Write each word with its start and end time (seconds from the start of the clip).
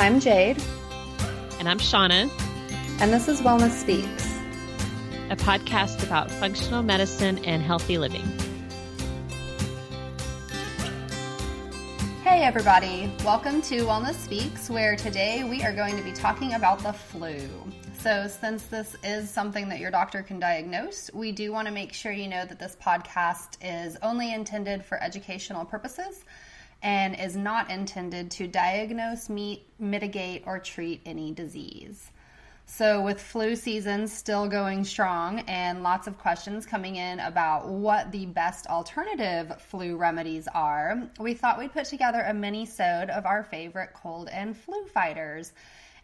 I'm 0.00 0.18
Jade. 0.18 0.56
And 1.58 1.68
I'm 1.68 1.78
Shauna. 1.78 2.30
And 3.02 3.12
this 3.12 3.28
is 3.28 3.42
Wellness 3.42 3.72
Speaks, 3.72 4.34
a 5.28 5.36
podcast 5.36 6.02
about 6.02 6.30
functional 6.30 6.82
medicine 6.82 7.44
and 7.44 7.62
healthy 7.62 7.98
living. 7.98 8.24
Hey, 12.24 12.44
everybody. 12.44 13.12
Welcome 13.26 13.60
to 13.60 13.82
Wellness 13.82 14.14
Speaks, 14.14 14.70
where 14.70 14.96
today 14.96 15.44
we 15.44 15.62
are 15.64 15.74
going 15.74 15.98
to 15.98 16.02
be 16.02 16.12
talking 16.12 16.54
about 16.54 16.78
the 16.78 16.94
flu. 16.94 17.46
So, 17.98 18.26
since 18.26 18.62
this 18.68 18.96
is 19.04 19.28
something 19.28 19.68
that 19.68 19.80
your 19.80 19.90
doctor 19.90 20.22
can 20.22 20.40
diagnose, 20.40 21.10
we 21.12 21.30
do 21.30 21.52
want 21.52 21.68
to 21.68 21.74
make 21.74 21.92
sure 21.92 22.10
you 22.10 22.26
know 22.26 22.46
that 22.46 22.58
this 22.58 22.74
podcast 22.82 23.58
is 23.60 23.98
only 24.02 24.32
intended 24.32 24.82
for 24.82 24.98
educational 25.02 25.66
purposes 25.66 26.24
and 26.82 27.18
is 27.18 27.36
not 27.36 27.70
intended 27.70 28.30
to 28.32 28.46
diagnose, 28.46 29.28
meet, 29.28 29.66
mitigate, 29.78 30.44
or 30.46 30.58
treat 30.58 31.00
any 31.04 31.32
disease. 31.32 32.10
So, 32.72 33.02
with 33.02 33.20
flu 33.20 33.56
season 33.56 34.06
still 34.06 34.48
going 34.48 34.84
strong 34.84 35.40
and 35.40 35.82
lots 35.82 36.06
of 36.06 36.16
questions 36.18 36.64
coming 36.64 36.96
in 36.96 37.18
about 37.18 37.68
what 37.68 38.12
the 38.12 38.26
best 38.26 38.68
alternative 38.68 39.60
flu 39.60 39.96
remedies 39.96 40.46
are, 40.54 41.02
we 41.18 41.34
thought 41.34 41.58
we'd 41.58 41.72
put 41.72 41.86
together 41.86 42.20
a 42.20 42.32
mini 42.32 42.64
sode 42.64 43.10
of 43.10 43.26
our 43.26 43.42
favorite 43.42 43.90
cold 43.92 44.28
and 44.28 44.56
flu 44.56 44.86
fighters. 44.86 45.52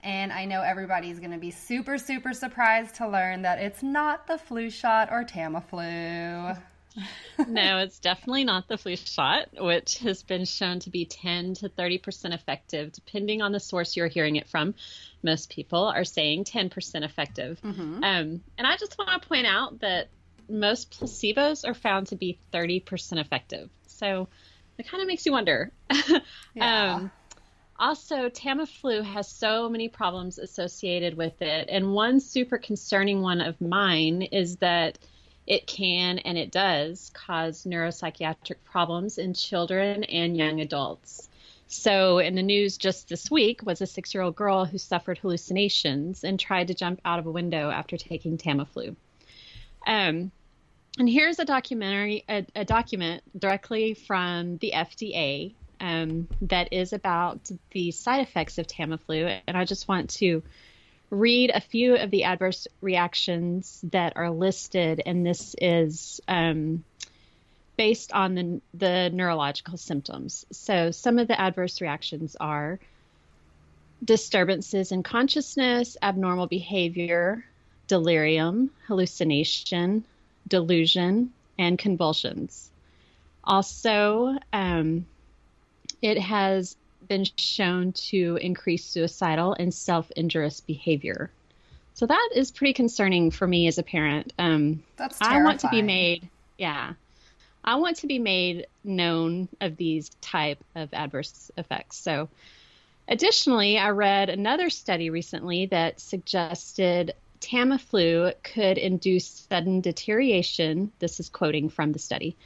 And 0.03 0.33
I 0.33 0.45
know 0.45 0.61
everybody's 0.63 1.21
going 1.21 1.31
to 1.31 1.39
be 1.39 1.53
super, 1.53 1.99
super 1.99 2.33
surprised 2.35 2.97
to 2.97 3.09
learn 3.09 3.43
that 3.43 3.61
it's 3.61 3.85
not 3.85 4.27
the 4.27 4.37
flu 4.37 4.69
shot 4.69 5.09
or 5.13 5.25
Tamiflu. 5.25 6.61
no, 7.49 7.79
it's 7.79 7.99
definitely 7.99 8.45
not 8.45 8.69
the 8.69 8.79
flu 8.79 8.97
shot, 8.97 9.49
which 9.59 9.99
has 9.99 10.23
been 10.23 10.45
shown 10.45 10.81
to 10.81 10.91
be 10.91 11.05
10 11.05 11.55
to 11.55 11.69
30% 11.69 12.35
effective, 12.35 12.93
depending 12.93 13.43
on 13.43 13.53
the 13.53 13.61
source 13.61 13.97
you're 13.97 14.09
hearing 14.09 14.37
it 14.37 14.49
from. 14.49 14.75
Most 15.23 15.51
people 15.51 15.85
are 15.85 16.05
saying 16.05 16.45
10% 16.45 17.05
effective. 17.05 17.61
Mm-hmm. 17.63 18.05
Um, 18.05 18.43
and 18.59 18.67
I 18.67 18.77
just 18.77 18.97
want 18.99 19.23
to 19.23 19.29
point 19.29 19.47
out 19.47 19.81
that 19.81 20.09
most 20.49 20.93
placebos 20.93 21.69
are 21.69 21.75
found 21.75 22.09
to 22.09 22.17
be 22.17 22.39
30% 22.53 23.19
effective. 23.19 23.69
So 23.87 24.29
it 24.79 24.89
kind 24.89 25.03
of 25.03 25.09
makes 25.09 25.27
you 25.27 25.33
wonder. 25.33 25.71
yeah. 26.55 26.95
um, 26.95 27.11
also, 27.79 28.29
Tamiflu 28.29 29.05
has 29.05 29.29
so 29.29 29.69
many 29.69 29.89
problems 29.89 30.39
associated 30.39 31.17
with 31.17 31.43
it. 31.43 31.69
And 31.71 31.93
one 31.93 32.21
super 32.21 32.59
concerning 32.59 33.21
one 33.21 33.41
of 33.41 33.61
mine 33.61 34.23
is 34.23 34.57
that 34.57 34.99
it 35.47 35.67
can 35.67 36.19
and 36.19 36.37
it 36.37 36.51
does 36.51 37.11
cause 37.15 37.65
neuropsychiatric 37.65 38.57
problems 38.65 39.19
in 39.19 39.35
children 39.35 40.05
and 40.05 40.37
young 40.37 40.61
adults. 40.61 41.29
So, 41.69 42.19
in 42.19 42.37
the 42.37 42.43
news 42.43 42.77
just 42.77 43.09
this 43.09 43.31
week 43.31 43.63
was 43.65 43.81
a 43.81 43.87
six 43.87 44.15
year 44.15 44.23
old 44.23 44.37
girl 44.37 44.65
who 44.65 44.79
suffered 44.79 45.19
hallucinations 45.19 46.23
and 46.23 46.39
tried 46.39 46.69
to 46.69 46.75
jump 46.75 47.01
out 47.05 47.19
of 47.19 47.27
a 47.27 47.31
window 47.31 47.71
after 47.71 47.97
taking 47.97 48.39
Tamiflu. 48.39 48.95
Um, 49.87 50.31
and 50.99 51.09
here's 51.09 51.39
a 51.39 51.45
documentary, 51.45 52.25
a, 52.29 52.47
a 52.55 52.65
document 52.65 53.23
directly 53.39 53.95
from 53.95 54.59
the 54.59 54.73
FDA 54.75 55.55
um, 55.81 56.29
that 56.43 56.73
is 56.73 56.93
about 56.93 57.51
the 57.73 57.91
side 57.91 58.21
effects 58.21 58.59
of 58.59 58.67
Tamiflu. 58.67 59.41
And 59.47 59.57
I 59.57 59.65
just 59.65 59.89
want 59.89 60.11
to 60.11 60.43
read 61.11 61.51
a 61.55 61.61
few 61.61 61.97
of 61.97 62.11
the 62.11 62.25
adverse 62.25 62.67
reactions 62.81 63.81
that 63.91 64.15
are 64.17 64.31
listed, 64.31 65.03
and 65.05 65.25
this 65.25 65.55
is 65.61 66.21
um, 66.29 66.85
based 67.77 68.13
on 68.13 68.35
the, 68.35 68.61
the 68.75 69.11
neurological 69.11 69.77
symptoms. 69.77 70.47
So, 70.51 70.91
some 70.91 71.19
of 71.19 71.29
the 71.29 71.41
adverse 71.41 71.81
reactions 71.81 72.37
are 72.41 72.79
disturbances 74.05 74.93
in 74.93 75.03
consciousness, 75.03 75.97
abnormal 76.03 76.47
behavior, 76.47 77.45
delirium, 77.87 78.71
hallucination, 78.87 80.05
delusion, 80.49 81.33
and 81.59 81.79
convulsions. 81.79 82.71
Also, 83.45 84.37
um, 84.53 85.07
it 86.03 86.19
has 86.19 86.77
been 87.09 87.27
shown 87.37 87.93
to 87.93 88.39
increase 88.41 88.85
suicidal 88.85 89.55
and 89.59 89.73
self 89.73 90.11
injurious 90.13 90.61
behavior. 90.61 91.31
So 91.95 92.07
that 92.07 92.31
is 92.35 92.51
pretty 92.51 92.75
concerning 92.75 93.31
for 93.31 93.47
me 93.47 93.69
as 93.69 93.79
a 93.79 93.83
parent. 93.83 94.33
Um, 94.39 94.83
That's 94.97 95.19
terrifying. 95.19 95.43
I 95.43 95.45
want 95.45 95.61
to 95.61 95.69
be 95.69 95.83
made, 95.83 96.29
yeah, 96.59 96.93
I 97.65 97.77
want 97.77 97.99
to 97.99 98.07
be 98.07 98.19
made 98.19 98.67
known 98.85 99.49
of 99.61 99.77
these 99.77 100.11
type 100.21 100.63
of 100.75 100.93
adverse 100.93 101.51
effects. 101.57 101.97
So, 101.97 102.29
additionally, 103.09 103.79
I 103.79 103.91
read 103.91 104.29
another 104.29 104.71
study 104.71 105.11
recently 105.11 105.67
that 105.67 106.01
suggested 106.01 107.15
Tamiflu 107.41 108.35
could 108.43 108.79
induce 108.79 109.27
sudden 109.49 109.81
deterioration. 109.81 110.93
This 110.99 111.19
is 111.19 111.29
quoting 111.29 111.69
from 111.71 111.93
the 111.93 111.99
study 111.99 112.37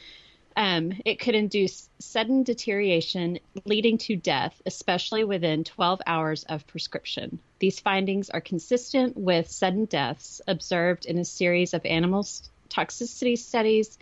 um, 0.56 0.92
it 1.04 1.20
could 1.20 1.34
induce 1.34 1.88
sudden 1.98 2.42
deterioration 2.42 3.38
leading 3.64 3.98
to 3.98 4.16
death, 4.16 4.60
especially 4.66 5.24
within 5.24 5.64
12 5.64 6.00
hours 6.06 6.44
of 6.44 6.66
prescription. 6.66 7.38
These 7.60 7.80
findings 7.80 8.30
are 8.30 8.40
consistent 8.40 9.16
with 9.16 9.50
sudden 9.50 9.84
deaths 9.84 10.40
observed 10.46 11.06
in 11.06 11.18
a 11.18 11.24
series 11.24 11.72
of 11.72 11.86
animal 11.86 12.26
toxicity 12.68 13.38
studies, 13.38 13.98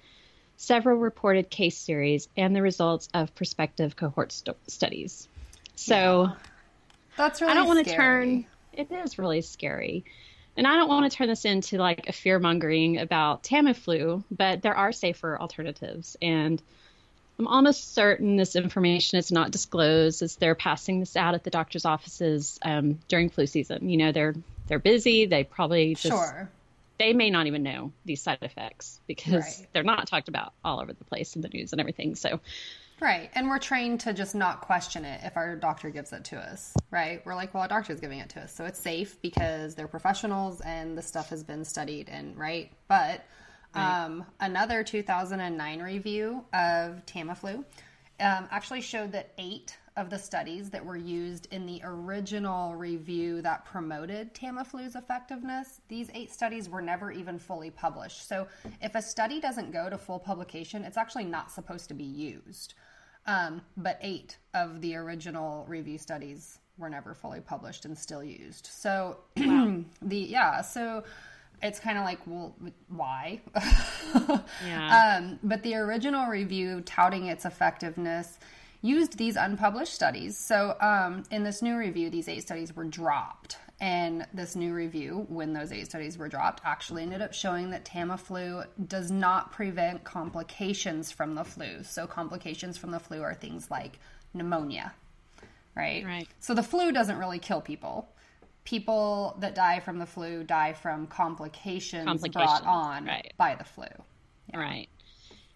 several 0.57 0.97
reported 0.97 1.51
case 1.51 1.77
series, 1.77 2.29
and 2.37 2.57
the 2.57 2.63
results 2.63 3.09
of 3.13 3.35
prospective 3.35 3.97
cohort 3.97 4.33
st- 4.33 4.57
studies. 4.69 5.29
So, 5.75 6.29
yeah. 6.29 6.35
that's 7.17 7.41
really 7.41 7.53
I 7.53 7.55
don't 7.55 7.69
want 7.69 7.87
to 7.87 7.95
turn. 7.95 8.47
It 8.73 8.91
is 8.91 9.19
really 9.19 9.43
scary. 9.43 10.05
And 10.59 10.67
I 10.67 10.75
don't 10.75 10.89
want 10.89 11.09
to 11.09 11.17
turn 11.17 11.29
this 11.29 11.45
into 11.45 11.79
like 11.79 12.09
a 12.09 12.13
fear 12.13 12.41
mongering 12.41 12.99
about 12.99 13.45
Tamiflu, 13.45 14.25
but 14.29 14.61
there 14.61 14.75
are 14.75 14.91
safer 14.91 15.41
alternatives. 15.41 16.17
And 16.21 16.61
I'm 17.39 17.47
almost 17.47 17.95
certain 17.95 18.35
this 18.35 18.57
information 18.57 19.19
is 19.19 19.31
not 19.31 19.53
disclosed 19.53 20.21
as 20.21 20.35
they're 20.35 20.57
passing 20.57 20.99
this 20.99 21.17
out 21.17 21.35
at 21.35 21.45
the 21.45 21.51
doctor's 21.51 21.85
offices 21.85 22.59
um, 22.63 22.99
during 23.07 23.31
flu 23.31 23.47
season. 23.47 23.89
You 23.89 23.99
know, 23.99 24.11
they're 24.11 24.35
they're 24.67 24.81
busy. 24.81 25.27
They 25.27 25.45
probably 25.45 25.95
just 25.95 26.09
sure. 26.09 26.51
they 26.99 27.13
may 27.13 27.31
not 27.31 27.47
even 27.47 27.63
know 27.63 27.93
these 28.05 28.21
side 28.21 28.39
effects 28.43 28.99
because 29.07 29.61
right. 29.61 29.67
they're 29.73 29.85
not 29.85 30.09
talked 30.09 30.27
about 30.27 30.55
all 30.65 30.81
over 30.81 30.93
the 30.93 31.05
place 31.05 31.37
in 31.37 31.43
the 31.43 31.49
news 31.51 31.71
and 31.71 31.81
everything. 31.81 32.17
So 32.17 32.41
Right. 33.01 33.31
And 33.35 33.49
we're 33.49 33.59
trained 33.59 34.01
to 34.01 34.13
just 34.13 34.35
not 34.35 34.61
question 34.61 35.05
it 35.05 35.21
if 35.23 35.37
our 35.37 35.55
doctor 35.55 35.89
gives 35.91 36.13
it 36.13 36.25
to 36.27 36.37
us, 36.37 36.75
right? 36.91 37.25
We're 37.25 37.37
like, 37.37 37.55
well, 37.55 37.63
our 37.63 37.69
doctor's 37.69 38.01
giving 38.01 38.19
it 38.19 38.29
to 38.31 38.41
us. 38.41 38.55
So 38.55 38.65
it's 38.65 38.81
safe 38.81 39.21
because 39.23 39.75
they're 39.75 39.89
professionals 39.89 40.61
and 40.63 40.99
the 40.99 41.03
stuff 41.03 41.29
has 41.31 41.45
been 41.45 41.65
studied 41.65 42.09
and 42.09 42.37
right. 42.37 42.73
But 42.89 43.25
right. 43.75 44.05
Um, 44.05 44.27
another 44.41 44.83
2009 44.83 45.81
review 45.81 46.45
of 46.53 47.07
Tamiflu 47.07 47.65
um, 48.21 48.49
actually 48.51 48.81
showed 48.81 49.13
that 49.13 49.33
eight 49.39 49.77
of 49.99 50.11
the 50.11 50.19
studies 50.19 50.71
that 50.71 50.85
were 50.85 50.97
used 50.97 51.49
in 51.51 51.67
the 51.67 51.81
original 51.83 52.77
review 52.77 53.43
that 53.43 53.65
promoted 53.65 54.33
Tamiflu's 54.33 54.95
effectiveness, 54.95 55.81
these 55.89 56.09
eight 56.15 56.33
studies 56.33 56.69
were 56.69 56.81
never 56.81 57.11
even 57.11 57.37
fully 57.37 57.71
published. 57.71 58.29
So 58.29 58.47
if 58.81 58.95
a 58.95 59.03
study 59.03 59.41
doesn't 59.41 59.73
go 59.73 59.91
to 59.91 59.99
full 59.99 60.21
publication, 60.21 60.85
it's 60.85 60.97
actually 60.97 61.25
not 61.25 61.51
supposed 61.51 61.89
to 61.89 61.95
be 61.95 62.05
used. 62.05 62.75
Um, 63.27 63.61
but 63.77 63.99
eight 64.01 64.39
of 64.55 64.81
the 64.81 64.95
original 64.95 65.67
review 65.69 65.99
studies 65.99 66.61
were 66.79 66.89
never 66.89 67.13
fully 67.13 67.41
published 67.41 67.85
and 67.85 67.99
still 67.99 68.23
used. 68.23 68.69
So 68.69 69.19
wow. 69.37 69.83
the 70.03 70.17
yeah, 70.17 70.63
so 70.63 71.03
it's 71.61 71.81
kind 71.81 71.99
of 71.99 72.05
like, 72.05 72.21
well, 72.25 72.55
why? 72.87 73.41
yeah. 74.65 75.19
Um, 75.19 75.41
but 75.43 75.61
the 75.65 75.75
original 75.75 76.29
review 76.29 76.83
touting 76.83 77.27
its 77.27 77.45
effectiveness 77.45 78.39
used 78.81 79.19
these 79.19 79.37
unpublished 79.37 79.93
studies. 79.93 80.39
So 80.39 80.77
um, 80.81 81.25
in 81.31 81.43
this 81.43 81.63
new 81.63 81.77
review, 81.77 82.11
these 82.11 82.29
eight 82.29 82.43
studies 82.43 82.75
were 82.75 82.85
dropped. 82.85 83.59
And 83.81 84.27
this 84.35 84.57
new 84.57 84.75
review, 84.75 85.25
when 85.29 85.53
those 85.53 85.71
eight 85.71 85.87
studies 85.87 86.19
were 86.19 86.29
dropped, 86.29 86.63
actually 86.65 87.05
ended 87.05 87.23
up 87.23 87.33
showing 87.33 87.71
that 87.71 87.85
Tamiflu 87.85 88.67
does 88.89 89.11
not 89.11 89.53
prevent 89.53 90.03
complications 90.03 91.13
from 91.13 91.37
the 91.37 91.45
flu. 91.45 91.85
So, 91.85 92.07
complications 92.07 92.77
from 92.77 92.91
the 92.91 92.99
flu 92.99 93.23
are 93.23 93.35
things 93.35 93.71
like 93.71 94.01
pneumonia, 94.35 94.93
right? 95.77 96.05
Right. 96.05 96.29
So, 96.41 96.55
the 96.55 96.63
flu 96.63 96.91
doesn't 96.91 97.19
really 97.19 97.39
kill 97.39 97.61
people. 97.61 98.09
People 98.65 99.37
that 99.39 99.55
die 99.55 99.79
from 99.79 100.01
the 100.01 100.07
flu 100.07 100.43
die 100.43 100.73
from 100.73 101.07
complications, 101.07 102.05
complications 102.05 102.61
brought 102.61 102.67
on 102.67 103.05
right. 103.05 103.33
by 103.37 103.55
the 103.55 103.65
flu. 103.65 103.87
Yeah. 104.53 104.59
Right. 104.59 104.89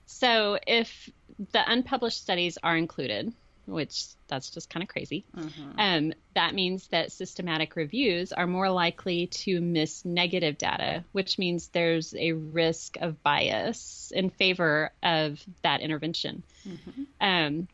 So, 0.07 0.59
if 0.67 1.11
the 1.53 1.63
unpublished 1.67 2.21
studies 2.21 2.59
are 2.63 2.77
included, 2.77 3.33
which 3.67 4.05
that's 4.27 4.51
just 4.51 4.69
kind 4.69 4.83
of 4.83 4.89
crazy. 4.89 5.25
Mm-hmm. 5.37 5.79
Um, 5.79 6.13
that 6.35 6.55
means 6.55 6.89
that 6.89 7.13
systematic 7.13 7.77
reviews 7.77 8.33
are 8.33 8.47
more 8.47 8.71
likely 8.71 9.29
to 9.29 9.61
miss 9.61 10.05
negative 10.05 10.59
data, 10.59 11.05
which 11.13 11.39
means 11.39 11.69
there's 11.69 12.15
a 12.15 12.33
risk 12.33 12.97
of 13.01 13.23
bias 13.23 14.13
in 14.15 14.31
favor 14.31 14.91
of 15.03 15.43
that 15.63 15.81
intervention. 15.81 16.43
Mm-hmm. 16.67 17.03
Um, 17.21 17.69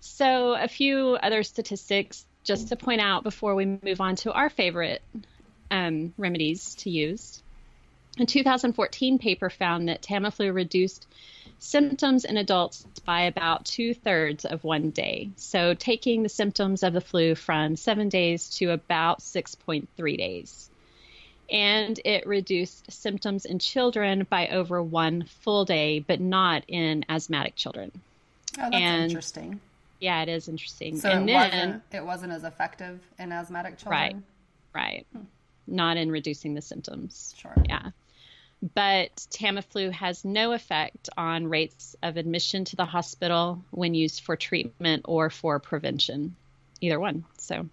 so, 0.00 0.54
a 0.54 0.68
few 0.68 1.18
other 1.22 1.42
statistics 1.42 2.24
just 2.42 2.68
to 2.68 2.76
point 2.76 3.00
out 3.00 3.22
before 3.22 3.54
we 3.54 3.66
move 3.66 4.00
on 4.00 4.16
to 4.16 4.32
our 4.32 4.48
favorite 4.48 5.02
um, 5.70 6.14
remedies 6.16 6.74
to 6.76 6.90
use, 6.90 7.42
a 8.20 8.26
2014 8.26 9.18
paper 9.18 9.50
found 9.50 9.88
that 9.88 10.02
Tamiflu 10.02 10.54
reduced 10.54 11.06
symptoms 11.60 12.24
in 12.24 12.36
adults 12.36 12.84
by 13.04 13.22
about 13.22 13.64
two 13.64 13.94
thirds 13.94 14.44
of 14.44 14.64
one 14.64 14.90
day. 14.90 15.30
So, 15.36 15.74
taking 15.74 16.22
the 16.22 16.28
symptoms 16.28 16.82
of 16.82 16.92
the 16.92 17.00
flu 17.00 17.34
from 17.34 17.76
seven 17.76 18.08
days 18.08 18.50
to 18.56 18.70
about 18.70 19.20
6.3 19.20 20.16
days. 20.16 20.70
And 21.50 22.00
it 22.04 22.26
reduced 22.26 22.90
symptoms 22.90 23.44
in 23.44 23.58
children 23.58 24.26
by 24.28 24.48
over 24.48 24.82
one 24.82 25.24
full 25.42 25.64
day, 25.64 25.98
but 25.98 26.20
not 26.20 26.64
in 26.68 27.04
asthmatic 27.08 27.56
children. 27.56 27.90
Oh, 28.58 28.62
that's 28.62 28.74
and, 28.74 29.10
interesting. 29.10 29.60
Yeah, 29.98 30.22
it 30.22 30.28
is 30.28 30.48
interesting. 30.48 30.98
So 30.98 31.10
and 31.10 31.28
it, 31.28 31.32
then, 31.32 31.50
wasn't, 31.50 31.82
it 31.92 32.04
wasn't 32.04 32.32
as 32.32 32.44
effective 32.44 33.00
in 33.18 33.32
asthmatic 33.32 33.78
children? 33.78 34.24
Right, 34.74 34.82
right. 34.82 35.06
Hmm. 35.12 35.24
Not 35.66 35.96
in 35.96 36.10
reducing 36.10 36.54
the 36.54 36.62
symptoms. 36.62 37.34
Sure. 37.36 37.54
Yeah 37.68 37.90
but 38.62 39.14
Tamiflu 39.30 39.90
has 39.92 40.24
no 40.24 40.52
effect 40.52 41.08
on 41.16 41.48
rates 41.48 41.96
of 42.02 42.16
admission 42.16 42.64
to 42.66 42.76
the 42.76 42.84
hospital 42.84 43.64
when 43.70 43.94
used 43.94 44.20
for 44.20 44.36
treatment 44.36 45.02
or 45.06 45.30
for 45.30 45.58
prevention, 45.58 46.36
either 46.80 47.00
one. 47.00 47.24
So 47.38 47.66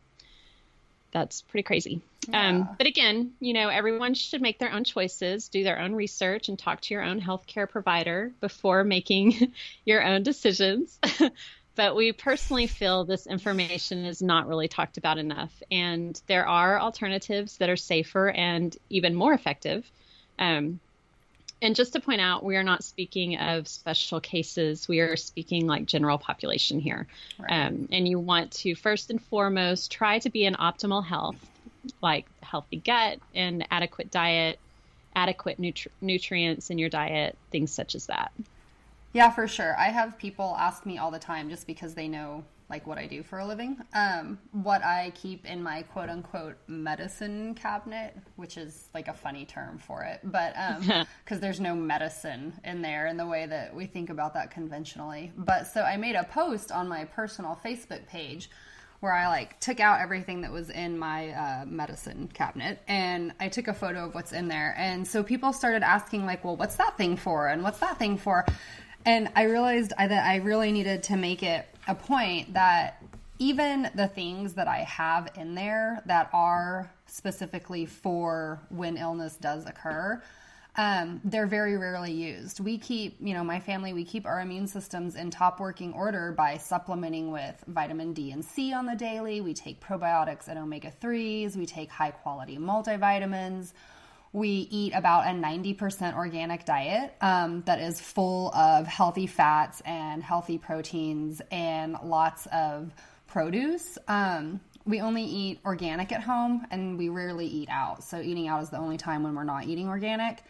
that's 1.11 1.41
pretty 1.41 1.63
crazy. 1.63 2.01
Yeah. 2.29 2.49
Um, 2.49 2.69
but 2.77 2.87
again, 2.87 3.33
you 3.39 3.53
know, 3.53 3.69
everyone 3.69 4.13
should 4.13 4.41
make 4.41 4.59
their 4.59 4.71
own 4.71 4.83
choices, 4.83 5.49
do 5.49 5.63
their 5.63 5.79
own 5.79 5.93
research, 5.93 6.49
and 6.49 6.57
talk 6.57 6.81
to 6.81 6.93
your 6.93 7.03
own 7.03 7.21
healthcare 7.21 7.69
provider 7.69 8.31
before 8.39 8.83
making 8.83 9.53
your 9.85 10.03
own 10.03 10.23
decisions. 10.23 10.99
but 11.75 11.95
we 11.95 12.11
personally 12.11 12.67
feel 12.67 13.05
this 13.05 13.27
information 13.27 14.05
is 14.05 14.21
not 14.21 14.47
really 14.47 14.67
talked 14.67 14.97
about 14.97 15.17
enough. 15.17 15.51
And 15.69 16.19
there 16.27 16.47
are 16.47 16.79
alternatives 16.79 17.57
that 17.57 17.69
are 17.69 17.77
safer 17.77 18.29
and 18.29 18.75
even 18.89 19.15
more 19.15 19.33
effective 19.33 19.89
um, 20.39 20.79
and 21.61 21.75
just 21.75 21.93
to 21.93 21.99
point 21.99 22.21
out, 22.21 22.43
we 22.43 22.55
are 22.55 22.63
not 22.63 22.83
speaking 22.83 23.37
of 23.37 23.67
special 23.67 24.19
cases. 24.19 24.87
We 24.87 24.99
are 24.99 25.15
speaking 25.15 25.65
like 25.65 25.85
general 25.85 26.17
population 26.17 26.79
here. 26.79 27.07
Right. 27.39 27.65
Um, 27.65 27.89
and 27.91 28.07
you 28.07 28.19
want 28.19 28.51
to 28.53 28.75
first 28.75 29.09
and 29.09 29.21
foremost 29.21 29.91
try 29.91 30.19
to 30.19 30.29
be 30.29 30.45
in 30.45 30.53
optimal 30.53 31.03
health, 31.03 31.43
like 32.01 32.27
healthy 32.43 32.77
gut 32.77 33.19
and 33.33 33.67
adequate 33.71 34.11
diet, 34.11 34.59
adequate 35.15 35.59
nutri- 35.59 35.87
nutrients 35.99 36.69
in 36.69 36.77
your 36.77 36.89
diet, 36.89 37.35
things 37.51 37.71
such 37.71 37.95
as 37.95 38.05
that. 38.05 38.31
Yeah, 39.13 39.31
for 39.31 39.47
sure. 39.47 39.75
I 39.79 39.85
have 39.85 40.15
people 40.19 40.55
ask 40.59 40.85
me 40.85 40.99
all 40.99 41.09
the 41.09 41.17
time 41.17 41.49
just 41.49 41.65
because 41.65 41.95
they 41.95 42.07
know 42.07 42.43
like 42.69 42.85
what 42.85 42.97
I 42.97 43.07
do 43.07 43.23
for 43.23 43.39
a 43.39 43.47
living, 43.47 43.77
um, 43.93 44.39
what 44.51 44.83
I 44.83 45.13
keep 45.15 45.45
in 45.45 45.63
my 45.63 45.83
quote 45.83 46.09
unquote 46.09 46.57
medicine 46.67 47.55
cabinet, 47.55 48.17
which 48.35 48.57
is 48.57 48.89
like 48.93 49.07
a 49.07 49.13
funny 49.13 49.45
term 49.45 49.77
for 49.77 50.03
it, 50.03 50.19
but 50.23 50.53
because 50.83 51.37
um, 51.37 51.39
there's 51.39 51.61
no 51.61 51.75
medicine 51.75 52.53
in 52.65 52.81
there 52.81 53.07
in 53.07 53.15
the 53.15 53.25
way 53.25 53.45
that 53.45 53.73
we 53.73 53.85
think 53.85 54.09
about 54.09 54.33
that 54.33 54.51
conventionally. 54.51 55.31
But 55.37 55.67
so 55.67 55.81
I 55.81 55.95
made 55.95 56.15
a 56.15 56.25
post 56.25 56.71
on 56.71 56.89
my 56.89 57.05
personal 57.05 57.57
Facebook 57.63 58.05
page 58.07 58.49
where 58.99 59.13
I 59.13 59.27
like 59.27 59.59
took 59.59 59.79
out 59.79 60.01
everything 60.01 60.41
that 60.41 60.51
was 60.51 60.69
in 60.69 60.97
my 60.97 61.29
uh, 61.29 61.65
medicine 61.65 62.29
cabinet 62.33 62.81
and 62.87 63.31
I 63.39 63.47
took 63.47 63.67
a 63.67 63.73
photo 63.73 64.05
of 64.05 64.15
what's 64.15 64.33
in 64.33 64.47
there. 64.47 64.73
And 64.77 65.07
so 65.07 65.23
people 65.23 65.53
started 65.53 65.83
asking 65.83 66.25
like, 66.25 66.43
well, 66.43 66.57
what's 66.57 66.75
that 66.77 66.97
thing 66.97 67.15
for? 67.15 67.47
And 67.47 67.63
what's 67.63 67.79
that 67.79 67.99
thing 67.99 68.17
for? 68.17 68.45
And 69.05 69.29
I 69.35 69.43
realized 69.43 69.93
I, 69.97 70.07
that 70.07 70.25
I 70.25 70.37
really 70.37 70.71
needed 70.71 71.03
to 71.03 71.15
make 71.15 71.43
it 71.43 71.65
a 71.87 71.95
point 71.95 72.53
that 72.53 73.01
even 73.39 73.89
the 73.95 74.07
things 74.07 74.53
that 74.53 74.67
I 74.67 74.79
have 74.79 75.29
in 75.35 75.55
there 75.55 76.01
that 76.05 76.29
are 76.33 76.91
specifically 77.05 77.85
for 77.85 78.59
when 78.69 78.97
illness 78.97 79.35
does 79.37 79.65
occur, 79.65 80.21
um, 80.75 81.21
they're 81.23 81.47
very 81.47 81.75
rarely 81.75 82.11
used. 82.11 82.59
We 82.59 82.77
keep, 82.77 83.17
you 83.19 83.33
know, 83.33 83.43
my 83.43 83.59
family, 83.59 83.93
we 83.93 84.03
keep 84.03 84.27
our 84.27 84.41
immune 84.41 84.67
systems 84.67 85.15
in 85.15 85.31
top 85.31 85.59
working 85.59 85.93
order 85.93 86.31
by 86.31 86.57
supplementing 86.57 87.31
with 87.31 87.63
vitamin 87.67 88.13
D 88.13 88.31
and 88.31 88.45
C 88.45 88.73
on 88.73 88.85
the 88.85 88.95
daily. 88.95 89.41
We 89.41 89.55
take 89.55 89.81
probiotics 89.81 90.47
and 90.47 90.59
omega 90.59 90.93
3s. 91.01 91.55
We 91.55 91.65
take 91.65 91.89
high 91.89 92.11
quality 92.11 92.57
multivitamins 92.57 93.73
we 94.37 94.67
eat 94.69 94.93
about 94.93 95.25
a 95.25 95.31
90% 95.31 96.15
organic 96.15 96.63
diet 96.63 97.15
um, 97.21 97.63
that 97.65 97.79
is 97.79 97.99
full 97.99 98.53
of 98.53 98.85
healthy 98.85 99.25
fats 99.25 99.81
and 99.81 100.21
healthy 100.21 100.59
proteins 100.59 101.41
and 101.49 101.97
lots 102.03 102.47
of 102.53 102.93
produce. 103.25 103.97
Um, 104.07 104.61
we 104.85 105.01
only 105.01 105.23
eat 105.23 105.59
organic 105.65 106.11
at 106.11 106.21
home 106.21 106.67
and 106.69 106.99
we 106.99 107.09
rarely 107.09 107.47
eat 107.47 107.67
out. 107.71 108.03
So, 108.03 108.21
eating 108.21 108.47
out 108.47 108.61
is 108.61 108.69
the 108.69 108.77
only 108.77 108.97
time 108.97 109.23
when 109.23 109.33
we're 109.33 109.43
not 109.43 109.65
eating 109.65 109.87
organic. 109.87 110.43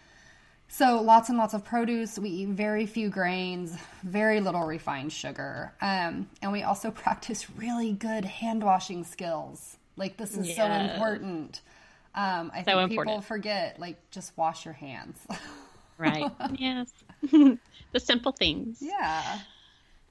So, 0.68 1.01
lots 1.01 1.30
and 1.30 1.38
lots 1.38 1.54
of 1.54 1.63
produce. 1.63 2.19
We 2.19 2.30
eat 2.30 2.50
very 2.50 2.86
few 2.86 3.10
grains, 3.10 3.74
very 4.04 4.42
little 4.42 4.66
refined 4.66 5.13
sugar. 5.13 5.74
Um, 5.81 6.28
and 6.42 6.51
we 6.51 6.63
also 6.63 6.92
practice 7.04 7.50
really 7.51 7.94
good 7.94 8.25
hand 8.25 8.63
washing 8.63 9.06
skills. 9.06 9.78
Like, 9.95 10.18
this 10.18 10.38
is 10.38 10.56
so 10.56 10.66
important. 10.66 11.62
Um, 12.17 12.51
I 12.51 12.63
so 12.63 12.77
think 12.77 12.91
important. 12.91 12.97
people 12.97 13.21
forget, 13.21 13.79
like, 13.79 14.09
just 14.09 14.35
wash 14.35 14.65
your 14.65 14.73
hands. 14.73 15.19
right. 15.99 16.31
Yes. 16.57 16.91
the 17.31 17.99
simple 17.99 18.31
things. 18.31 18.79
Yeah. 18.81 19.39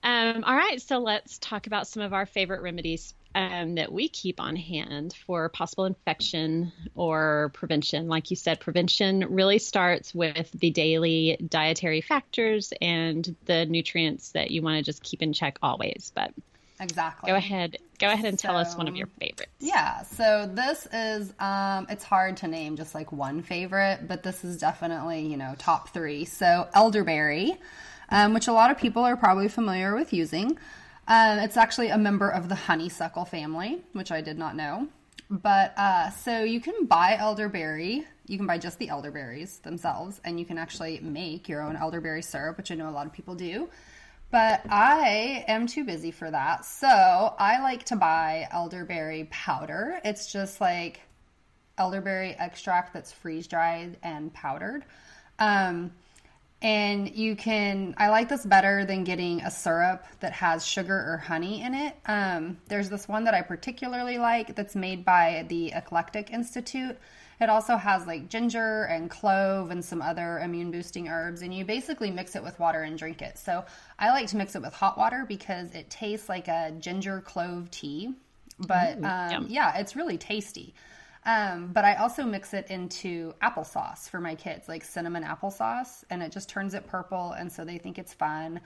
Um, 0.04 0.44
all 0.44 0.54
right. 0.54 0.80
So 0.80 0.98
let's 0.98 1.38
talk 1.38 1.66
about 1.66 1.88
some 1.88 2.04
of 2.04 2.12
our 2.12 2.24
favorite 2.24 2.62
remedies 2.62 3.12
um, 3.34 3.74
that 3.74 3.90
we 3.90 4.08
keep 4.08 4.40
on 4.40 4.54
hand 4.54 5.14
for 5.26 5.48
possible 5.48 5.84
infection 5.84 6.72
or 6.94 7.50
prevention. 7.54 8.06
Like 8.06 8.30
you 8.30 8.36
said, 8.36 8.60
prevention 8.60 9.26
really 9.28 9.58
starts 9.58 10.14
with 10.14 10.48
the 10.52 10.70
daily 10.70 11.36
dietary 11.48 12.02
factors 12.02 12.72
and 12.80 13.34
the 13.46 13.66
nutrients 13.66 14.30
that 14.30 14.52
you 14.52 14.62
want 14.62 14.78
to 14.78 14.82
just 14.84 15.02
keep 15.02 15.22
in 15.22 15.32
check 15.32 15.58
always. 15.60 16.12
But 16.14 16.32
Exactly. 16.80 17.30
Go 17.30 17.36
ahead. 17.36 17.78
Go 17.98 18.08
ahead 18.08 18.26
and 18.26 18.38
so, 18.38 18.48
tell 18.48 18.56
us 18.56 18.76
one 18.76 18.88
of 18.88 18.96
your 18.96 19.06
favorites. 19.18 19.52
Yeah. 19.60 20.02
So 20.02 20.50
this 20.52 20.86
is 20.92 21.32
um 21.38 21.86
it's 21.88 22.04
hard 22.04 22.36
to 22.38 22.48
name 22.48 22.76
just 22.76 22.94
like 22.94 23.12
one 23.12 23.42
favorite, 23.42 24.06
but 24.06 24.22
this 24.22 24.44
is 24.44 24.58
definitely, 24.58 25.26
you 25.26 25.36
know, 25.36 25.54
top 25.58 25.90
3. 25.90 26.24
So 26.24 26.68
elderberry, 26.74 27.56
um, 28.10 28.34
which 28.34 28.48
a 28.48 28.52
lot 28.52 28.70
of 28.70 28.78
people 28.78 29.02
are 29.04 29.16
probably 29.16 29.48
familiar 29.48 29.94
with 29.94 30.12
using. 30.12 30.58
Um, 31.08 31.38
it's 31.38 31.56
actually 31.56 31.88
a 31.88 31.98
member 31.98 32.28
of 32.28 32.48
the 32.48 32.54
honeysuckle 32.54 33.24
family, 33.24 33.80
which 33.92 34.10
I 34.10 34.20
did 34.20 34.38
not 34.38 34.56
know. 34.56 34.88
But 35.30 35.76
uh, 35.76 36.10
so 36.10 36.42
you 36.42 36.60
can 36.60 36.84
buy 36.86 37.16
elderberry. 37.18 38.04
You 38.26 38.36
can 38.36 38.46
buy 38.46 38.58
just 38.58 38.78
the 38.78 38.88
elderberries 38.88 39.58
themselves, 39.58 40.20
and 40.24 40.38
you 40.38 40.44
can 40.44 40.58
actually 40.58 41.00
make 41.00 41.48
your 41.48 41.62
own 41.62 41.76
elderberry 41.76 42.22
syrup, 42.22 42.56
which 42.56 42.70
I 42.70 42.74
know 42.74 42.88
a 42.88 42.90
lot 42.90 43.06
of 43.06 43.12
people 43.12 43.34
do. 43.34 43.68
But 44.30 44.62
I 44.68 45.44
am 45.46 45.66
too 45.66 45.84
busy 45.84 46.10
for 46.10 46.30
that. 46.30 46.64
So 46.64 46.88
I 46.88 47.60
like 47.60 47.84
to 47.84 47.96
buy 47.96 48.48
elderberry 48.50 49.28
powder. 49.30 50.00
It's 50.04 50.30
just 50.32 50.60
like 50.60 51.00
elderberry 51.78 52.34
extract 52.38 52.92
that's 52.92 53.12
freeze 53.12 53.46
dried 53.46 53.98
and 54.02 54.32
powdered. 54.32 54.84
Um, 55.38 55.92
and 56.62 57.14
you 57.14 57.36
can, 57.36 57.94
I 57.98 58.08
like 58.08 58.28
this 58.28 58.44
better 58.44 58.84
than 58.84 59.04
getting 59.04 59.42
a 59.42 59.50
syrup 59.50 60.04
that 60.20 60.32
has 60.32 60.66
sugar 60.66 60.94
or 60.96 61.18
honey 61.18 61.62
in 61.62 61.74
it. 61.74 61.94
Um, 62.06 62.56
there's 62.68 62.88
this 62.88 63.06
one 63.06 63.24
that 63.24 63.34
I 63.34 63.42
particularly 63.42 64.18
like 64.18 64.56
that's 64.56 64.74
made 64.74 65.04
by 65.04 65.44
the 65.48 65.72
Eclectic 65.72 66.30
Institute. 66.30 66.96
It 67.40 67.50
also 67.50 67.76
has 67.76 68.06
like 68.06 68.28
ginger 68.28 68.84
and 68.84 69.10
clove 69.10 69.70
and 69.70 69.84
some 69.84 70.00
other 70.00 70.38
immune 70.38 70.70
boosting 70.70 71.08
herbs, 71.08 71.42
and 71.42 71.52
you 71.52 71.64
basically 71.64 72.10
mix 72.10 72.34
it 72.34 72.42
with 72.42 72.58
water 72.58 72.82
and 72.82 72.98
drink 72.98 73.22
it. 73.22 73.38
So 73.38 73.64
I 73.98 74.10
like 74.10 74.28
to 74.28 74.36
mix 74.36 74.54
it 74.54 74.62
with 74.62 74.72
hot 74.72 74.96
water 74.96 75.24
because 75.28 75.74
it 75.74 75.90
tastes 75.90 76.28
like 76.28 76.48
a 76.48 76.72
ginger 76.78 77.20
clove 77.20 77.70
tea. 77.70 78.14
But 78.58 79.04
um, 79.04 79.46
yeah, 79.48 79.76
it's 79.78 79.96
really 79.96 80.16
tasty. 80.16 80.74
Um, 81.26 81.72
but 81.72 81.84
I 81.84 81.96
also 81.96 82.24
mix 82.24 82.54
it 82.54 82.70
into 82.70 83.34
applesauce 83.42 84.08
for 84.08 84.20
my 84.20 84.36
kids, 84.36 84.68
like 84.68 84.84
cinnamon 84.84 85.24
applesauce, 85.24 86.04
and 86.08 86.22
it 86.22 86.30
just 86.30 86.48
turns 86.48 86.72
it 86.72 86.86
purple, 86.86 87.32
and 87.32 87.50
so 87.50 87.64
they 87.64 87.78
think 87.78 87.98
it's 87.98 88.14
fun. 88.14 88.60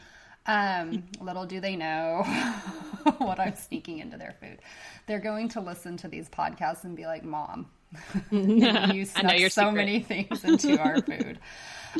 Um, 0.46 1.04
little 1.20 1.46
do 1.46 1.60
they 1.60 1.74
know 1.74 2.22
what 3.18 3.40
I'm 3.40 3.56
sneaking 3.56 3.98
into 3.98 4.18
their 4.18 4.36
food. 4.40 4.58
They're 5.06 5.20
going 5.20 5.48
to 5.50 5.60
listen 5.60 5.96
to 5.98 6.08
these 6.08 6.28
podcasts 6.28 6.84
and 6.84 6.94
be 6.94 7.06
like, 7.06 7.24
Mom, 7.24 7.66
you 8.30 9.04
snuck 9.04 9.38
so 9.38 9.48
secret. 9.48 9.72
many 9.72 10.00
things 10.00 10.44
into 10.44 10.78
our 10.78 11.00
food. 11.02 11.38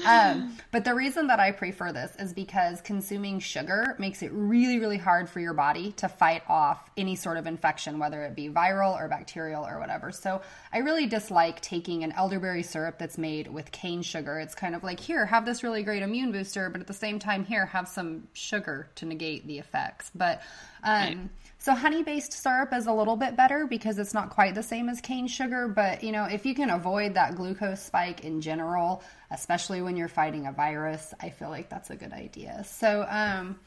Um, 0.07 0.57
but 0.71 0.85
the 0.85 0.95
reason 0.95 1.27
that 1.29 1.41
I 1.41 1.51
prefer 1.51 1.93
this 1.93 2.15
is 2.19 2.33
because 2.33 2.81
consuming 2.81 3.41
sugar 3.41 3.97
makes 3.99 4.23
it 4.23 4.31
really, 4.33 4.79
really 4.79 4.99
hard 4.99 5.29
for 5.29 5.41
your 5.41 5.55
body 5.55 5.93
to 5.93 6.09
fight 6.09 6.43
off 6.49 6.89
any 6.97 7.17
sort 7.17 7.37
of 7.37 7.47
infection, 7.47 7.99
whether 7.99 8.23
it 8.23 8.37
be 8.37 8.49
viral 8.49 8.97
or 8.97 9.09
bacterial 9.09 9.67
or 9.67 9.79
whatever. 9.79 10.13
So 10.13 10.43
I 10.73 10.79
really 10.79 11.07
dislike 11.07 11.61
taking 11.61 12.05
an 12.05 12.13
elderberry 12.13 12.63
syrup 12.63 12.99
that's 12.99 13.19
made 13.19 13.49
with 13.49 13.73
cane 13.73 14.03
sugar. 14.03 14.39
It's 14.39 14.55
kind 14.55 14.75
of 14.75 14.85
like, 14.85 15.01
here, 15.01 15.27
have 15.27 15.45
this 15.45 15.63
really 15.63 15.83
great 15.83 16.03
immune 16.03 16.33
booster, 16.33 16.71
but 16.71 16.81
at 16.81 16.87
the 16.87 16.95
same 16.95 17.19
time, 17.19 17.45
here, 17.45 17.67
have 17.67 17.89
some 17.89 18.29
sugar 18.33 18.89
to 18.97 19.07
negate 19.07 19.47
the 19.47 19.59
effects. 19.59 20.11
But 20.15 20.43
um, 20.83 21.03
right. 21.03 21.19
So 21.63 21.75
honey 21.75 22.03
based 22.03 22.33
syrup 22.33 22.73
is 22.73 22.87
a 22.87 22.93
little 22.93 23.17
bit 23.17 23.37
better 23.37 23.67
because 23.67 23.99
it's 23.99 24.15
not 24.15 24.31
quite 24.31 24.55
the 24.55 24.63
same 24.63 24.89
as 24.89 25.03
cane 25.03 25.27
sugar, 25.27 25.69
but 25.69 25.80
you 26.03 26.13
know, 26.13 26.25
if 26.25 26.47
you 26.47 26.55
can 26.55 26.71
avoid 26.71 27.15
that 27.15 27.37
glucose 27.37 27.83
spike 27.83 28.25
in 28.25 28.41
general, 28.41 29.03
especially 29.31 29.83
when 29.83 29.97
you're 29.97 30.09
fighting 30.09 30.47
a 30.47 30.53
virus, 30.53 31.15
I 31.21 31.31
feel 31.31 31.51
like 31.51 31.69
that's 31.69 31.91
a 31.91 31.97
good 31.97 32.13
idea. 32.13 32.65
So 32.65 33.07
um 33.09 33.59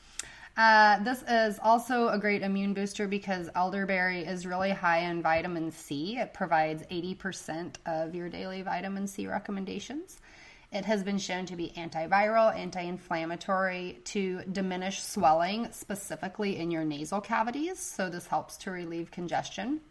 uh, 0.55 1.03
this 1.03 1.23
is 1.27 1.59
also 1.63 2.09
a 2.09 2.19
great 2.19 2.43
immune 2.43 2.75
booster 2.75 3.07
because 3.07 3.49
elderberry 3.55 4.19
is 4.19 4.45
really 4.45 4.69
high 4.69 4.99
in 4.99 5.21
vitamin 5.23 5.71
C. 5.71 6.17
It 6.17 6.33
provides 6.33 6.83
80% 6.91 7.77
of 7.87 8.13
your 8.13 8.29
daily 8.29 8.61
vitamin 8.61 9.07
C 9.07 9.25
recommendations. 9.25 10.19
It 10.71 10.85
has 10.85 11.03
been 11.03 11.17
shown 11.17 11.47
to 11.47 11.55
be 11.55 11.71
antiviral, 11.75 12.55
anti 12.55 12.81
inflammatory, 12.81 14.01
to 14.05 14.41
diminish 14.51 15.01
swelling, 15.01 15.71
specifically 15.71 16.57
in 16.57 16.69
your 16.69 16.83
nasal 16.83 17.21
cavities. 17.21 17.79
So, 17.79 18.09
this 18.09 18.25
helps 18.25 18.57
to 18.57 18.71
relieve 18.71 19.11
congestion. 19.11 19.81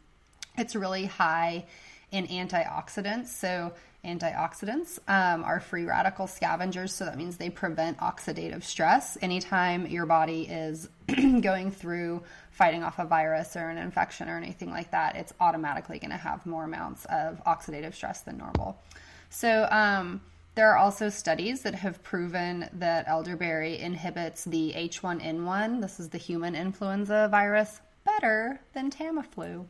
It's 0.59 0.75
really 0.75 1.07
high 1.07 1.67
in 2.13 2.27
antioxidants. 2.29 3.29
So, 3.29 3.73
antioxidants 4.05 4.99
um, 5.09 5.45
are 5.45 5.61
free 5.61 5.85
radical 5.85 6.27
scavengers. 6.27 6.95
So, 6.95 7.07
that 7.07 7.19
means 7.19 7.37
they 7.37 7.51
prevent 7.51 7.99
oxidative 7.99 8.63
stress. 8.63 9.19
Anytime 9.21 9.87
your 9.87 10.07
body 10.07 10.43
is 10.43 10.89
going 11.41 11.73
through 11.73 12.23
fighting 12.53 12.85
off 12.85 12.99
a 12.99 13.05
virus 13.05 13.57
or 13.57 13.69
an 13.69 13.79
infection 13.79 14.29
or 14.29 14.37
anything 14.37 14.71
like 14.71 14.91
that, 14.93 15.17
it's 15.17 15.33
automatically 15.41 15.99
going 15.99 16.11
to 16.11 16.17
have 16.17 16.47
more 16.47 16.65
amounts 16.65 17.05
of 17.07 17.43
oxidative 17.45 17.95
stress 17.95 18.21
than 18.21 18.39
normal. 18.39 18.79
So, 19.31 19.67
um, 19.71 20.21
there 20.55 20.71
are 20.71 20.77
also 20.77 21.09
studies 21.09 21.63
that 21.63 21.75
have 21.75 22.03
proven 22.03 22.69
that 22.75 23.09
elderberry 23.09 23.79
inhibits 23.79 24.45
the 24.45 24.75
H1N1, 24.77 25.81
this 25.81 25.99
is 25.99 26.11
the 26.11 26.19
human 26.19 26.55
influenza 26.55 27.27
virus, 27.31 27.81
better 28.05 28.61
than 28.75 28.91
Tamiflu, 28.91 29.65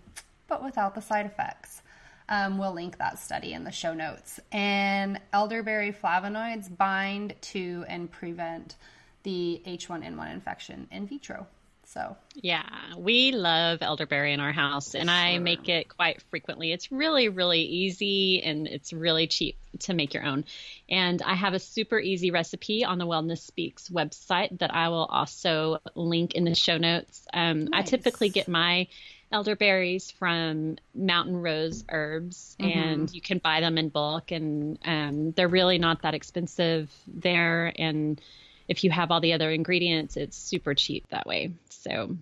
but 0.49 0.65
without 0.65 0.97
the 0.97 1.01
side 1.01 1.27
effects. 1.27 1.83
Um, 2.29 2.59
we'll 2.59 2.73
link 2.73 2.99
that 2.99 3.19
study 3.19 3.53
in 3.53 3.65
the 3.65 3.73
show 3.73 3.95
notes. 3.95 4.41
And 4.51 5.21
elderberry 5.33 5.93
flavonoids 5.93 6.75
bind 6.75 7.35
to 7.41 7.85
and 7.89 8.11
prevent 8.11 8.77
the 9.23 9.63
H1N1 9.67 10.33
infection 10.33 10.89
in 10.91 11.07
vitro. 11.07 11.47
So, 11.93 12.17
yeah, 12.35 12.65
we 12.97 13.33
love 13.33 13.83
elderberry 13.83 14.33
in 14.33 14.41
our 14.41 14.53
house, 14.53 14.95
and 14.95 15.11
sure. 15.11 15.19
I 15.19 15.39
make 15.39 15.69
it 15.69 15.91
quite 15.91 16.23
frequently. 16.31 16.73
It's 16.73 16.91
really, 16.91 17.29
really 17.29 17.61
easy 17.61 18.43
and 18.43 18.67
it's 18.67 18.95
really 18.95 19.27
cheap 19.27 19.59
to 19.81 19.93
make 19.93 20.15
your 20.15 20.25
own. 20.25 20.47
And 20.89 21.21
I 21.21 21.35
have 21.35 21.53
a 21.53 21.59
super 21.59 21.99
easy 21.99 22.31
recipe 22.31 22.83
on 22.83 22.97
the 22.97 23.07
Wellness 23.07 23.41
Speaks 23.41 23.91
website 23.91 24.59
that 24.61 24.75
I 24.75 24.89
will 24.89 25.05
also 25.05 25.81
link 25.95 26.35
in 26.35 26.45
the 26.45 26.55
show 26.55 26.79
notes. 26.79 27.27
Um, 27.35 27.67
nice. 27.67 27.81
I 27.81 27.83
typically 27.83 28.31
get 28.31 28.49
my 28.49 28.89
elderberries 29.33 30.11
from 30.11 30.77
Mountain 30.95 31.37
Rose 31.37 31.85
Herbs, 31.89 32.57
mm-hmm. 32.61 32.79
and 32.79 33.15
you 33.15 33.21
can 33.21 33.39
buy 33.39 33.61
them 33.61 33.79
in 33.79 33.89
bulk, 33.89 34.31
and 34.31 34.79
um, 34.85 35.33
they're 35.33 35.49
really 35.49 35.79
not 35.79 36.03
that 36.03 36.15
expensive 36.15 36.91
there. 37.07 37.73
And 37.77 38.21
if 38.69 38.85
you 38.85 38.91
have 38.91 39.11
all 39.11 39.21
the 39.21 39.33
other 39.33 39.51
ingredients, 39.51 40.17
it's 40.17 40.37
super 40.37 40.75
cheap 40.75 41.09
that 41.09 41.27
way. 41.27 41.53
So, 41.71 42.17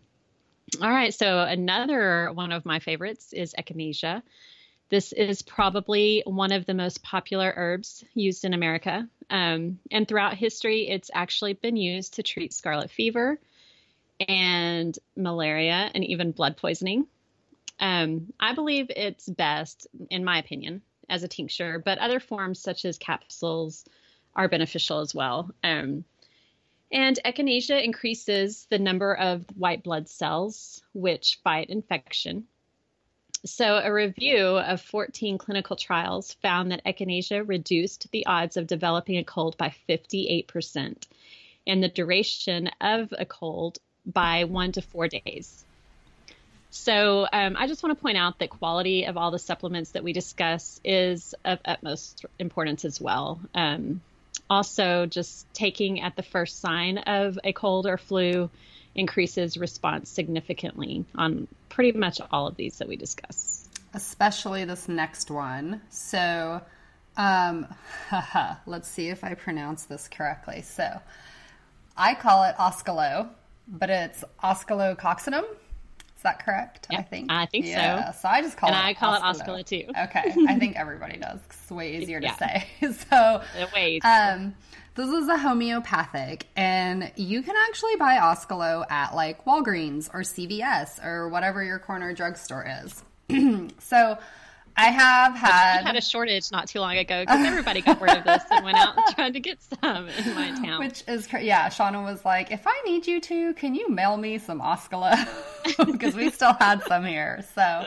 all 0.80 0.90
right. 0.90 1.12
So, 1.12 1.40
another 1.40 2.30
one 2.32 2.52
of 2.52 2.64
my 2.64 2.78
favorites 2.78 3.32
is 3.32 3.54
echinacea. 3.58 4.22
This 4.88 5.12
is 5.12 5.42
probably 5.42 6.22
one 6.26 6.52
of 6.52 6.66
the 6.66 6.74
most 6.74 7.02
popular 7.02 7.52
herbs 7.56 8.04
used 8.14 8.44
in 8.44 8.54
America. 8.54 9.08
Um, 9.28 9.78
and 9.90 10.06
throughout 10.06 10.34
history, 10.34 10.88
it's 10.88 11.10
actually 11.14 11.52
been 11.52 11.76
used 11.76 12.14
to 12.14 12.24
treat 12.24 12.52
scarlet 12.52 12.90
fever 12.90 13.38
and 14.28 14.98
malaria 15.16 15.90
and 15.94 16.04
even 16.04 16.32
blood 16.32 16.56
poisoning. 16.56 17.06
Um, 17.78 18.32
I 18.38 18.54
believe 18.54 18.90
it's 18.94 19.28
best, 19.28 19.86
in 20.10 20.24
my 20.24 20.38
opinion, 20.38 20.82
as 21.08 21.22
a 21.22 21.28
tincture, 21.28 21.78
but 21.84 21.98
other 21.98 22.20
forms 22.20 22.60
such 22.60 22.84
as 22.84 22.98
capsules 22.98 23.84
are 24.36 24.48
beneficial 24.48 25.00
as 25.00 25.14
well. 25.14 25.50
Um, 25.64 26.04
and 26.92 27.18
echinacea 27.24 27.82
increases 27.82 28.66
the 28.68 28.78
number 28.78 29.14
of 29.14 29.44
white 29.56 29.82
blood 29.82 30.08
cells, 30.08 30.82
which 30.92 31.38
fight 31.42 31.70
infection. 31.70 32.46
So, 33.46 33.80
a 33.82 33.92
review 33.92 34.58
of 34.58 34.82
14 34.82 35.38
clinical 35.38 35.76
trials 35.76 36.34
found 36.34 36.70
that 36.70 36.84
echinacea 36.84 37.48
reduced 37.48 38.10
the 38.10 38.26
odds 38.26 38.58
of 38.58 38.66
developing 38.66 39.16
a 39.16 39.24
cold 39.24 39.56
by 39.56 39.72
58% 39.88 41.06
and 41.66 41.82
the 41.82 41.88
duration 41.88 42.68
of 42.80 43.14
a 43.16 43.24
cold 43.24 43.78
by 44.06 44.44
one 44.44 44.72
to 44.72 44.82
four 44.82 45.08
days. 45.08 45.64
So, 46.70 47.26
um, 47.32 47.56
I 47.58 47.66
just 47.66 47.82
want 47.82 47.96
to 47.96 48.00
point 48.00 48.16
out 48.16 48.38
that 48.38 48.50
quality 48.50 49.04
of 49.04 49.16
all 49.16 49.32
the 49.32 49.40
supplements 49.40 49.90
that 49.90 50.04
we 50.04 50.12
discuss 50.12 50.80
is 50.84 51.34
of 51.44 51.58
utmost 51.64 52.24
importance 52.38 52.84
as 52.84 53.00
well. 53.00 53.40
Um, 53.54 54.00
also, 54.48 55.06
just 55.06 55.52
taking 55.52 56.00
at 56.00 56.14
the 56.14 56.22
first 56.22 56.60
sign 56.60 56.98
of 56.98 57.38
a 57.42 57.52
cold 57.52 57.86
or 57.86 57.96
flu 57.96 58.50
increases 58.94 59.56
response 59.56 60.10
significantly 60.10 61.04
on 61.14 61.48
pretty 61.68 61.92
much 61.92 62.20
all 62.30 62.46
of 62.46 62.56
these 62.56 62.78
that 62.78 62.88
we 62.88 62.96
discuss. 62.96 63.68
Especially 63.92 64.64
this 64.64 64.88
next 64.88 65.30
one. 65.30 65.80
So, 65.90 66.60
um, 67.16 67.66
let's 68.66 68.88
see 68.88 69.08
if 69.08 69.24
I 69.24 69.34
pronounce 69.34 69.84
this 69.84 70.08
correctly. 70.08 70.62
So, 70.62 71.00
I 71.96 72.14
call 72.14 72.44
it 72.44 72.54
Oskalo, 72.56 73.28
but 73.68 73.90
it's 73.90 74.24
Oscillococcinum. 74.42 75.44
Is 76.20 76.24
that 76.24 76.44
correct? 76.44 76.86
I 76.90 77.00
think. 77.00 77.32
I 77.32 77.46
think 77.46 77.64
yeah, 77.64 78.12
so. 78.12 78.18
So 78.20 78.28
I 78.28 78.42
just 78.42 78.58
call 78.58 78.68
and 78.68 78.76
it. 78.76 78.84
I 78.84 78.92
call 78.92 79.14
it 79.14 79.22
Oscalo 79.22 79.64
too. 79.64 79.84
okay, 80.04 80.34
I 80.48 80.58
think 80.58 80.76
everybody 80.76 81.16
does. 81.16 81.40
It's 81.46 81.70
way 81.70 81.96
easier 81.96 82.20
to 82.20 82.26
yeah. 82.26 82.36
say. 82.36 82.66
so 83.10 83.42
way. 83.74 84.00
Um, 84.00 84.54
this 84.96 85.08
is 85.08 85.28
a 85.28 85.38
homeopathic, 85.38 86.46
and 86.56 87.10
you 87.16 87.40
can 87.40 87.54
actually 87.56 87.96
buy 87.96 88.18
Oskalo 88.18 88.84
at 88.90 89.14
like 89.14 89.46
Walgreens 89.46 90.10
or 90.12 90.20
CVS 90.20 91.02
or 91.02 91.30
whatever 91.30 91.64
your 91.64 91.78
corner 91.78 92.12
drugstore 92.12 92.68
is. 92.84 93.02
so 93.78 94.18
I 94.80 94.90
have 94.90 95.34
had 95.34 95.82
had 95.82 95.96
a 95.96 96.00
shortage 96.00 96.50
not 96.50 96.66
too 96.66 96.80
long 96.80 96.96
ago 96.96 97.20
because 97.20 97.44
everybody 97.44 97.82
got 97.82 98.00
word 98.00 98.10
of 98.10 98.24
this 98.24 98.42
and 98.50 98.64
went 98.64 98.78
out 98.78 98.96
and 98.96 99.06
tried 99.14 99.34
to 99.34 99.40
get 99.40 99.58
some 99.62 100.08
in 100.08 100.34
my 100.34 100.52
town. 100.52 100.78
Which 100.78 101.04
is 101.06 101.28
yeah, 101.38 101.68
Shauna 101.68 102.02
was 102.02 102.24
like, 102.24 102.50
if 102.50 102.66
I 102.66 102.80
need 102.86 103.06
you 103.06 103.20
to, 103.20 103.52
can 103.54 103.74
you 103.74 103.90
mail 103.90 104.16
me 104.16 104.38
some 104.38 104.58
Oskalo 104.62 105.28
because 105.84 106.14
we 106.16 106.30
still 106.30 106.54
had 106.54 106.82
some 106.84 107.04
here. 107.04 107.44
So 107.54 107.84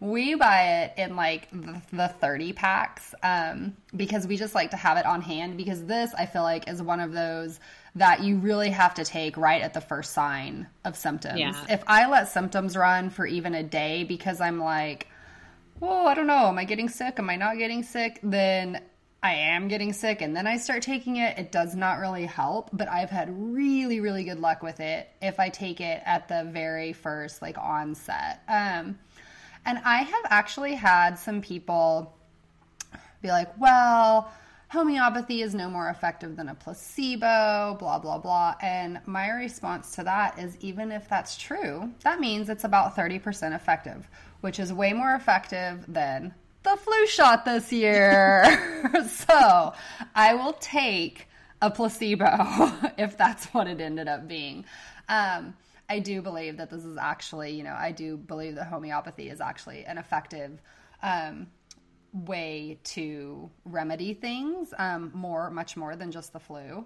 we 0.00 0.34
buy 0.34 0.82
it 0.82 0.94
in 0.96 1.14
like 1.14 1.48
the, 1.52 1.80
the 1.92 2.08
30 2.08 2.52
packs 2.54 3.14
um, 3.22 3.76
because 3.94 4.26
we 4.26 4.36
just 4.36 4.54
like 4.54 4.70
to 4.72 4.76
have 4.76 4.98
it 4.98 5.06
on 5.06 5.22
hand 5.22 5.56
because 5.56 5.84
this 5.84 6.12
I 6.14 6.26
feel 6.26 6.42
like 6.42 6.68
is 6.68 6.82
one 6.82 6.98
of 6.98 7.12
those 7.12 7.60
that 7.94 8.24
you 8.24 8.38
really 8.38 8.70
have 8.70 8.94
to 8.94 9.04
take 9.04 9.36
right 9.36 9.62
at 9.62 9.74
the 9.74 9.80
first 9.80 10.12
sign 10.12 10.66
of 10.84 10.96
symptoms. 10.96 11.38
Yeah. 11.38 11.54
If 11.70 11.84
I 11.86 12.08
let 12.08 12.28
symptoms 12.28 12.76
run 12.76 13.10
for 13.10 13.26
even 13.26 13.54
a 13.54 13.62
day 13.62 14.02
because 14.02 14.40
I'm 14.40 14.58
like 14.58 15.06
well, 15.80 16.06
I 16.06 16.14
don't 16.14 16.26
know, 16.26 16.46
am 16.46 16.58
I 16.58 16.64
getting 16.64 16.88
sick? 16.88 17.18
Am 17.18 17.28
I 17.28 17.36
not 17.36 17.58
getting 17.58 17.82
sick? 17.82 18.20
Then 18.22 18.80
I 19.22 19.34
am 19.34 19.68
getting 19.68 19.92
sick 19.92 20.22
and 20.22 20.36
then 20.36 20.46
I 20.46 20.56
start 20.56 20.82
taking 20.82 21.16
it. 21.16 21.38
It 21.38 21.50
does 21.50 21.74
not 21.74 21.98
really 21.98 22.26
help, 22.26 22.70
but 22.72 22.88
I've 22.88 23.10
had 23.10 23.28
really, 23.36 24.00
really 24.00 24.24
good 24.24 24.40
luck 24.40 24.62
with 24.62 24.80
it 24.80 25.08
if 25.20 25.40
I 25.40 25.48
take 25.48 25.80
it 25.80 26.02
at 26.04 26.28
the 26.28 26.44
very 26.52 26.92
first 26.92 27.42
like 27.42 27.58
onset. 27.58 28.42
Um, 28.48 28.98
and 29.64 29.78
I 29.84 29.98
have 29.98 30.24
actually 30.26 30.74
had 30.74 31.16
some 31.16 31.40
people 31.40 32.16
be 33.20 33.28
like, 33.28 33.58
well, 33.58 34.30
homeopathy 34.68 35.42
is 35.42 35.54
no 35.54 35.70
more 35.70 35.88
effective 35.88 36.36
than 36.36 36.48
a 36.48 36.54
placebo, 36.54 37.76
blah, 37.78 37.98
blah, 37.98 38.18
blah. 38.18 38.54
And 38.60 39.00
my 39.06 39.30
response 39.30 39.94
to 39.96 40.04
that 40.04 40.38
is 40.38 40.56
even 40.60 40.92
if 40.92 41.08
that's 41.08 41.36
true, 41.36 41.92
that 42.02 42.20
means 42.20 42.48
it's 42.48 42.64
about 42.64 42.96
30% 42.96 43.54
effective 43.54 44.08
which 44.40 44.60
is 44.60 44.72
way 44.72 44.92
more 44.92 45.14
effective 45.14 45.84
than 45.88 46.34
the 46.62 46.76
flu 46.76 47.06
shot 47.06 47.44
this 47.44 47.72
year. 47.72 48.44
so 49.08 49.72
I 50.14 50.34
will 50.34 50.54
take 50.54 51.28
a 51.62 51.70
placebo 51.70 52.72
if 52.98 53.16
that's 53.16 53.46
what 53.46 53.66
it 53.66 53.80
ended 53.80 54.08
up 54.08 54.28
being. 54.28 54.64
Um, 55.08 55.54
I 55.88 56.00
do 56.00 56.20
believe 56.20 56.56
that 56.56 56.70
this 56.70 56.84
is 56.84 56.96
actually, 56.96 57.52
you 57.52 57.62
know, 57.62 57.74
I 57.76 57.92
do 57.92 58.16
believe 58.16 58.56
that 58.56 58.66
homeopathy 58.66 59.30
is 59.30 59.40
actually 59.40 59.84
an 59.84 59.98
effective 59.98 60.60
um, 61.02 61.46
way 62.24 62.78
to 62.84 63.50
remedy 63.64 64.14
things 64.14 64.72
um, 64.78 65.10
more, 65.14 65.50
much 65.50 65.76
more 65.76 65.96
than 65.96 66.10
just 66.10 66.32
the 66.32 66.40
flu. 66.40 66.84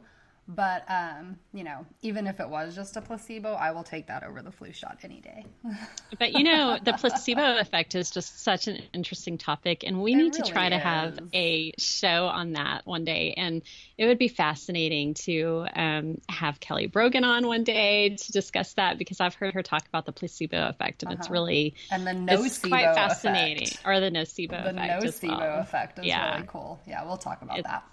But 0.52 0.85
um, 0.88 1.38
you 1.52 1.62
know, 1.62 1.87
even 2.02 2.26
if 2.26 2.40
it 2.40 2.49
was 2.49 2.75
just 2.75 2.97
a 2.97 3.00
placebo, 3.00 3.52
I 3.52 3.71
will 3.71 3.85
take 3.85 4.09
that 4.09 4.25
over 4.25 4.42
the 4.42 4.50
flu 4.50 4.73
shot 4.73 4.99
any 5.04 5.21
day. 5.21 5.47
but 6.19 6.33
you 6.33 6.42
know, 6.42 6.76
the 6.83 6.92
placebo 6.92 7.59
effect 7.59 7.95
is 7.95 8.11
just 8.11 8.42
such 8.42 8.66
an 8.66 8.83
interesting 8.92 9.38
topic, 9.38 9.85
and 9.87 10.02
we 10.02 10.12
it 10.12 10.16
need 10.16 10.35
really 10.35 10.42
to 10.42 10.50
try 10.50 10.66
is. 10.66 10.71
to 10.73 10.78
have 10.78 11.19
a 11.33 11.73
show 11.78 12.26
on 12.26 12.54
that 12.54 12.85
one 12.85 13.04
day. 13.04 13.35
And 13.37 13.62
it 13.97 14.07
would 14.07 14.19
be 14.19 14.26
fascinating 14.26 15.14
to 15.14 15.66
um, 15.76 16.21
have 16.28 16.59
Kelly 16.59 16.87
Brogan 16.87 17.23
on 17.23 17.47
one 17.47 17.62
day 17.62 18.16
to 18.16 18.33
discuss 18.33 18.73
that 18.73 18.99
because 18.99 19.21
I've 19.21 19.35
heard 19.35 19.54
her 19.54 19.62
talk 19.62 19.87
about 19.87 20.04
the 20.04 20.12
placebo 20.12 20.69
effect, 20.69 21.04
and 21.04 21.12
uh-huh. 21.12 21.21
it's 21.21 21.30
really 21.30 21.75
and 21.92 22.04
the 22.04 22.11
nocebo 22.11 22.47
it's 22.47 22.59
quite 22.59 22.95
fascinating, 22.97 23.69
effect. 23.69 23.87
or 23.87 24.00
the 24.00 24.11
nocebo 24.11 24.64
the 24.64 24.71
effect. 24.71 25.00
The 25.00 25.07
nocebo 25.28 25.38
well. 25.38 25.61
effect 25.61 25.99
is 26.00 26.07
yeah. 26.07 26.35
really 26.35 26.47
cool. 26.49 26.80
Yeah, 26.88 27.04
we'll 27.04 27.19
talk 27.19 27.40
about 27.42 27.62
that. 27.62 27.85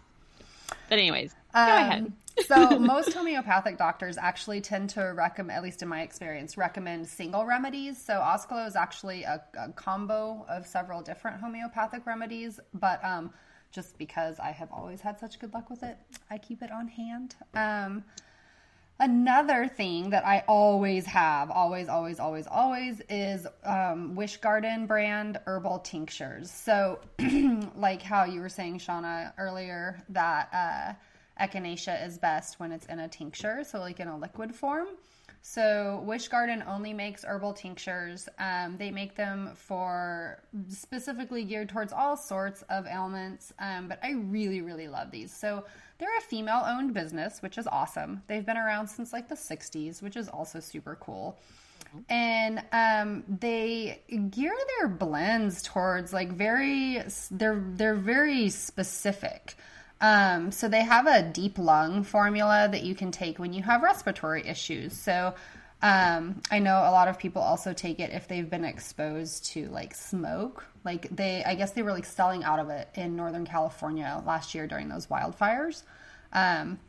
But 0.89 0.99
anyways, 0.99 1.35
um, 1.53 1.67
go 1.67 1.75
ahead. 1.75 2.13
So 2.46 2.79
most 2.79 3.13
homeopathic 3.13 3.77
doctors 3.77 4.17
actually 4.17 4.62
tend 4.62 4.89
to 4.91 5.01
recommend, 5.15 5.58
at 5.58 5.63
least 5.63 5.82
in 5.82 5.88
my 5.88 6.01
experience, 6.01 6.58
recommend 6.58 7.08
single 7.08 7.46
remedies. 7.46 8.03
So 8.03 8.13
Oscolo 8.13 8.67
is 8.67 8.75
actually 8.75 9.24
a, 9.24 9.44
a 9.58 9.70
combo 9.74 10.46
of 10.50 10.65
several 10.65 11.01
different 11.01 11.39
homeopathic 11.39 12.06
remedies, 12.06 12.60
but 12.74 13.03
um, 13.03 13.34
just 13.72 13.98
because 13.98 14.39
I 14.39 14.51
have 14.51 14.72
always 14.72 15.01
had 15.01 15.20
such 15.20 15.39
good 15.39 15.53
luck 15.53 15.70
with 15.70 15.84
it, 15.84 15.98
I 16.29 16.38
keep 16.38 16.62
it 16.62 16.72
on 16.72 16.88
hand. 16.88 17.36
Um, 17.53 18.03
Another 19.00 19.67
thing 19.67 20.10
that 20.10 20.25
I 20.25 20.44
always 20.48 21.06
have, 21.06 21.51
always, 21.51 21.88
always, 21.88 22.20
always, 22.20 22.48
always, 22.48 23.00
is 23.10 23.46
um, 23.63 24.15
Wish 24.15 24.38
Garden 24.38 24.88
brand 24.88 25.39
herbal 25.46 25.79
tinctures. 25.79 26.50
So, 26.50 27.00
like 27.75 28.01
how 28.01 28.24
you 28.24 28.41
were 28.41 28.50
saying, 28.50 28.79
Shauna, 28.79 29.34
earlier, 29.38 30.01
that 30.10 30.50
uh, 30.51 30.94
echinacea 31.39 32.06
is 32.06 32.17
best 32.17 32.60
when 32.60 32.72
it's 32.72 32.86
in 32.88 33.00
a 33.00 33.08
tincture, 33.08 33.63
so 33.63 33.79
like 33.79 34.00
in 34.00 34.08
a 34.08 34.17
liquid 34.17 34.53
form. 34.53 34.88
So, 35.41 36.03
Wish 36.06 36.27
Garden 36.27 36.62
only 36.67 36.91
makes 36.91 37.24
herbal 37.24 37.53
tinctures. 37.53 38.27
Um, 38.38 38.75
they 38.75 38.91
make 38.91 39.15
them 39.15 39.51
for 39.56 40.44
specifically 40.67 41.46
geared 41.46 41.70
towards 41.70 41.94
all 41.94 42.17
sorts 42.17 42.63
of 42.63 42.86
ailments, 42.86 43.53
um, 43.58 43.88
but 43.88 43.98
I 44.03 44.12
really, 44.12 44.62
really 44.62 44.89
love 44.89 45.10
these. 45.10 45.32
So, 45.32 45.63
they're 46.00 46.17
a 46.17 46.22
female 46.22 46.63
owned 46.65 46.94
business, 46.94 47.41
which 47.41 47.58
is 47.58 47.65
awesome. 47.65 48.24
They've 48.27 48.46
been 48.46 48.58
around 48.58 48.88
since 48.88 49.13
like 49.13 49.29
the 49.29 49.36
60s, 49.36 50.01
which 50.01 50.17
is 50.17 50.27
also 50.27 50.60
super 50.60 50.98
cool. 51.00 51.39
And 52.10 52.62
um, 52.74 53.24
they 53.27 54.01
gear 54.29 54.53
their 54.79 54.89
blends 54.89 55.63
towards 55.63 56.12
like 56.12 56.34
very 56.34 57.01
they're 57.32 57.63
they're 57.75 57.96
very 57.96 58.50
specific. 58.50 59.56
Um, 59.99 60.51
so 60.51 60.67
they 60.67 60.83
have 60.83 61.07
a 61.07 61.23
deep 61.23 61.57
lung 61.57 62.03
formula 62.03 62.69
that 62.71 62.83
you 62.83 62.93
can 62.93 63.11
take 63.11 63.39
when 63.39 63.53
you 63.53 63.63
have 63.63 63.81
respiratory 63.81 64.47
issues. 64.47 64.93
So 64.93 65.33
um, 65.81 66.41
I 66.49 66.59
know 66.59 66.77
a 66.77 66.91
lot 66.91 67.07
of 67.07 67.19
people 67.19 67.41
also 67.41 67.73
take 67.73 67.99
it 67.99 68.11
if 68.11 68.27
they've 68.27 68.49
been 68.49 68.65
exposed 68.65 69.45
to 69.53 69.67
like 69.69 69.93
smoke. 69.93 70.65
Like 70.83 71.15
they, 71.15 71.43
I 71.43 71.55
guess 71.55 71.71
they 71.71 71.83
were 71.83 71.93
like 71.93 72.05
selling 72.05 72.43
out 72.43 72.59
of 72.59 72.69
it 72.69 72.89
in 72.95 73.15
Northern 73.15 73.45
California 73.45 74.21
last 74.25 74.55
year 74.55 74.67
during 74.67 74.89
those 74.89 75.07
wildfires. 75.07 75.83
Um, 76.33 76.79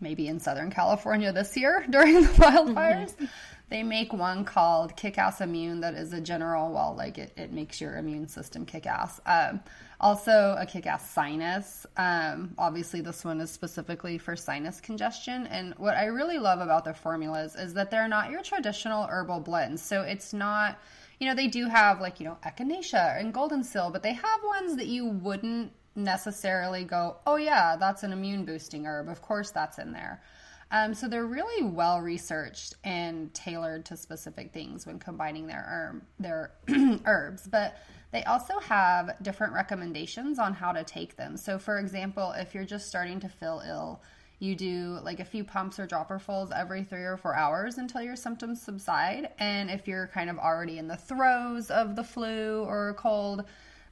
maybe 0.00 0.28
in 0.28 0.40
Southern 0.40 0.70
California 0.70 1.32
this 1.32 1.56
year 1.56 1.84
during 1.90 2.22
the 2.22 2.28
wildfires. 2.28 3.14
Mm-hmm. 3.14 3.24
They 3.68 3.84
make 3.84 4.12
one 4.12 4.44
called 4.44 4.96
Kick 4.96 5.16
Ass 5.16 5.40
Immune 5.40 5.80
that 5.80 5.94
is 5.94 6.12
a 6.12 6.20
general, 6.20 6.72
well, 6.72 6.94
like 6.96 7.18
it, 7.18 7.32
it 7.36 7.52
makes 7.52 7.80
your 7.80 7.96
immune 7.96 8.26
system 8.26 8.66
kick 8.66 8.84
ass. 8.86 9.20
Um, 9.24 9.60
also, 10.00 10.56
a 10.58 10.64
kick 10.64 10.86
ass 10.86 11.10
sinus. 11.10 11.86
Um, 11.98 12.54
obviously, 12.56 13.02
this 13.02 13.22
one 13.22 13.38
is 13.38 13.50
specifically 13.50 14.16
for 14.16 14.34
sinus 14.34 14.80
congestion. 14.80 15.46
And 15.48 15.74
what 15.76 15.94
I 15.94 16.06
really 16.06 16.38
love 16.38 16.60
about 16.60 16.86
their 16.86 16.94
formulas 16.94 17.54
is 17.54 17.74
that 17.74 17.90
they're 17.90 18.08
not 18.08 18.30
your 18.30 18.42
traditional 18.42 19.06
herbal 19.06 19.40
blends. 19.40 19.82
So 19.82 20.00
it's 20.00 20.32
not, 20.32 20.78
you 21.18 21.28
know, 21.28 21.34
they 21.34 21.48
do 21.48 21.68
have 21.68 22.00
like, 22.00 22.18
you 22.18 22.24
know, 22.24 22.38
echinacea 22.46 23.20
and 23.20 23.34
golden 23.34 23.62
seal, 23.62 23.90
but 23.90 24.02
they 24.02 24.14
have 24.14 24.40
ones 24.42 24.74
that 24.76 24.86
you 24.86 25.06
wouldn't 25.06 25.70
necessarily 25.94 26.82
go, 26.84 27.18
oh, 27.26 27.36
yeah, 27.36 27.76
that's 27.76 28.02
an 28.02 28.12
immune 28.14 28.46
boosting 28.46 28.86
herb. 28.86 29.06
Of 29.08 29.20
course, 29.20 29.50
that's 29.50 29.78
in 29.78 29.92
there. 29.92 30.22
Um, 30.70 30.94
so 30.94 31.08
they're 31.08 31.26
really 31.26 31.62
well 31.64 32.00
researched 32.00 32.76
and 32.84 33.34
tailored 33.34 33.84
to 33.86 33.98
specific 33.98 34.52
things 34.52 34.86
when 34.86 34.98
combining 34.98 35.46
their 35.46 35.64
herb, 35.66 36.02
their 36.18 36.52
herbs. 37.04 37.46
But 37.46 37.76
they 38.12 38.24
also 38.24 38.58
have 38.58 39.16
different 39.22 39.52
recommendations 39.52 40.38
on 40.38 40.54
how 40.54 40.72
to 40.72 40.82
take 40.84 41.16
them. 41.16 41.36
So, 41.36 41.58
for 41.58 41.78
example, 41.78 42.32
if 42.36 42.54
you're 42.54 42.64
just 42.64 42.88
starting 42.88 43.20
to 43.20 43.28
feel 43.28 43.62
ill, 43.66 44.02
you 44.40 44.56
do 44.56 44.98
like 45.02 45.20
a 45.20 45.24
few 45.24 45.44
pumps 45.44 45.78
or 45.78 45.86
dropperfuls 45.86 46.50
every 46.56 46.82
three 46.82 47.04
or 47.04 47.16
four 47.16 47.36
hours 47.36 47.78
until 47.78 48.02
your 48.02 48.16
symptoms 48.16 48.60
subside. 48.60 49.28
And 49.38 49.70
if 49.70 49.86
you're 49.86 50.08
kind 50.08 50.30
of 50.30 50.38
already 50.38 50.78
in 50.78 50.88
the 50.88 50.96
throes 50.96 51.70
of 51.70 51.94
the 51.94 52.02
flu 52.02 52.64
or 52.64 52.94
cold, 52.98 53.44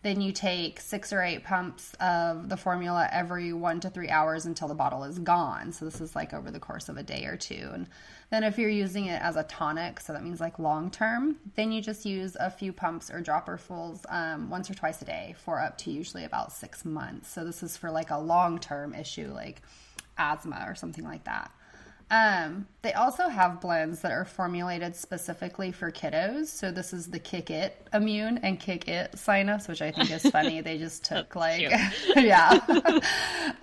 then 0.02 0.20
you 0.20 0.32
take 0.32 0.80
six 0.80 1.12
or 1.12 1.22
eight 1.22 1.44
pumps 1.44 1.92
of 2.00 2.48
the 2.48 2.56
formula 2.56 3.08
every 3.12 3.52
one 3.52 3.80
to 3.80 3.90
three 3.90 4.08
hours 4.08 4.46
until 4.46 4.68
the 4.68 4.74
bottle 4.74 5.04
is 5.04 5.18
gone. 5.18 5.72
So 5.72 5.84
this 5.84 6.00
is 6.00 6.16
like 6.16 6.32
over 6.32 6.50
the 6.50 6.60
course 6.60 6.88
of 6.88 6.96
a 6.96 7.02
day 7.02 7.24
or 7.26 7.36
two. 7.36 7.70
And 7.72 7.86
then 8.30 8.44
if 8.44 8.58
you're 8.58 8.68
using 8.68 9.06
it 9.06 9.22
as 9.22 9.36
a 9.36 9.42
tonic, 9.44 10.00
so 10.00 10.12
that 10.12 10.22
means 10.22 10.40
like 10.40 10.58
long 10.58 10.90
term, 10.90 11.36
then 11.56 11.72
you 11.72 11.80
just 11.80 12.04
use 12.04 12.36
a 12.38 12.50
few 12.50 12.72
pumps 12.72 13.10
or 13.10 13.22
dropperfuls 13.22 14.00
um, 14.10 14.50
once 14.50 14.70
or 14.70 14.74
twice 14.74 15.00
a 15.00 15.04
day 15.04 15.34
for 15.44 15.60
up 15.60 15.78
to 15.78 15.90
usually 15.90 16.24
about 16.24 16.52
six 16.52 16.84
months. 16.84 17.30
So 17.32 17.44
this 17.44 17.62
is 17.62 17.76
for 17.76 17.90
like 17.90 18.10
a 18.10 18.18
long 18.18 18.58
term 18.58 18.94
issue 18.94 19.32
like 19.32 19.62
asthma 20.18 20.64
or 20.66 20.74
something 20.74 21.04
like 21.04 21.24
that. 21.24 21.50
Um, 22.10 22.66
they 22.80 22.94
also 22.94 23.28
have 23.28 23.60
blends 23.60 24.00
that 24.00 24.12
are 24.12 24.24
formulated 24.24 24.96
specifically 24.96 25.72
for 25.72 25.92
kiddos. 25.92 26.46
So 26.46 26.70
this 26.70 26.92
is 26.94 27.08
the 27.08 27.18
Kick 27.18 27.50
It 27.50 27.86
Immune 27.92 28.38
and 28.38 28.58
Kick 28.58 28.88
It 28.88 29.18
Sinus, 29.18 29.68
which 29.68 29.82
I 29.82 29.90
think 29.90 30.10
is 30.10 30.22
funny. 30.30 30.62
they 30.62 30.78
just 30.78 31.04
took 31.04 31.36
like, 31.36 31.60
yeah. 32.16 33.00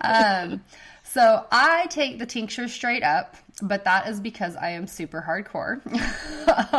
um, 0.00 0.62
so 1.16 1.46
I 1.50 1.86
take 1.86 2.18
the 2.18 2.26
tincture 2.26 2.68
straight 2.68 3.02
up, 3.02 3.36
but 3.62 3.84
that 3.84 4.06
is 4.06 4.20
because 4.20 4.54
I 4.54 4.68
am 4.70 4.86
super 4.86 5.24
hardcore. 5.26 5.80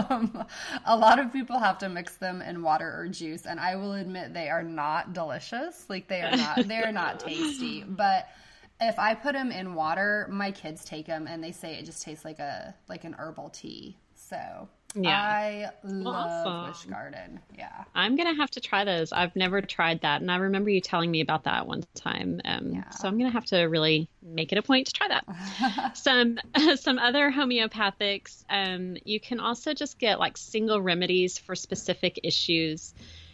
um, 0.12 0.46
a 0.86 0.96
lot 0.96 1.18
of 1.18 1.34
people 1.34 1.58
have 1.58 1.80
to 1.80 1.90
mix 1.90 2.18
them 2.18 2.44
in 2.44 2.62
water 2.62 2.94
or 2.96 3.08
juice, 3.08 3.48
and 3.48 3.60
I 3.60 3.78
will 3.78 3.94
admit 3.94 4.36
they 4.36 4.50
are 4.50 4.62
not 4.62 5.14
delicious. 5.14 5.86
Like 5.90 6.08
they 6.08 6.22
are 6.22 6.38
not, 6.38 6.68
they 6.68 6.84
are 6.84 6.92
not 6.92 7.20
tasty, 7.20 7.84
but 7.84 8.30
if 8.80 9.00
I 9.00 9.16
put 9.16 9.34
them 9.34 9.52
in 9.52 9.74
water, 9.74 10.28
my 10.30 10.52
kids 10.52 10.86
take 10.86 11.08
them 11.08 11.26
and 11.26 11.44
they 11.44 11.52
say 11.52 11.74
it 11.74 11.86
just 11.86 12.04
tastes 12.04 12.24
like 12.24 12.38
a 12.38 12.76
like 12.88 13.06
an 13.06 13.16
herbal 13.18 13.50
tea. 13.50 13.98
So 14.14 14.70
yeah. 15.04 15.22
I 15.22 15.70
love 15.84 16.46
awesome. 16.46 16.68
Wish 16.70 16.86
Garden. 16.86 17.40
Yeah. 17.58 17.84
I'm 17.96 18.16
going 18.16 18.28
to 18.34 18.40
have 18.40 18.52
to 18.52 18.62
try 18.62 18.84
those. 18.84 19.12
I've 19.12 19.36
never 19.36 19.62
tried 19.62 20.02
that. 20.02 20.22
And 20.22 20.32
I 20.32 20.38
remember 20.38 20.70
you 20.70 20.82
telling 20.82 21.12
me 21.12 21.22
about 21.22 21.44
that 21.46 21.68
one 21.68 21.84
time. 21.96 22.42
Um, 22.46 22.72
yeah. 22.74 22.90
So 22.90 23.08
I'm 23.08 23.18
going 23.18 23.30
to 23.30 23.34
have 23.34 23.46
to 23.46 23.64
really 23.64 24.10
make 24.22 24.52
it 24.52 24.58
a 24.58 24.62
point 24.62 24.88
to 24.88 24.94
try 24.94 25.08
that. 25.08 25.98
some 25.98 26.40
some 26.76 27.00
other 27.00 27.32
homeopathics, 27.32 28.44
um, 28.50 28.98
you 29.04 29.20
can 29.20 29.40
also 29.40 29.74
just 29.74 30.00
get 30.00 30.20
like 30.20 30.38
single 30.38 30.82
remedies 30.82 31.38
for 31.38 31.56
specific 31.56 32.20
issues 32.24 32.94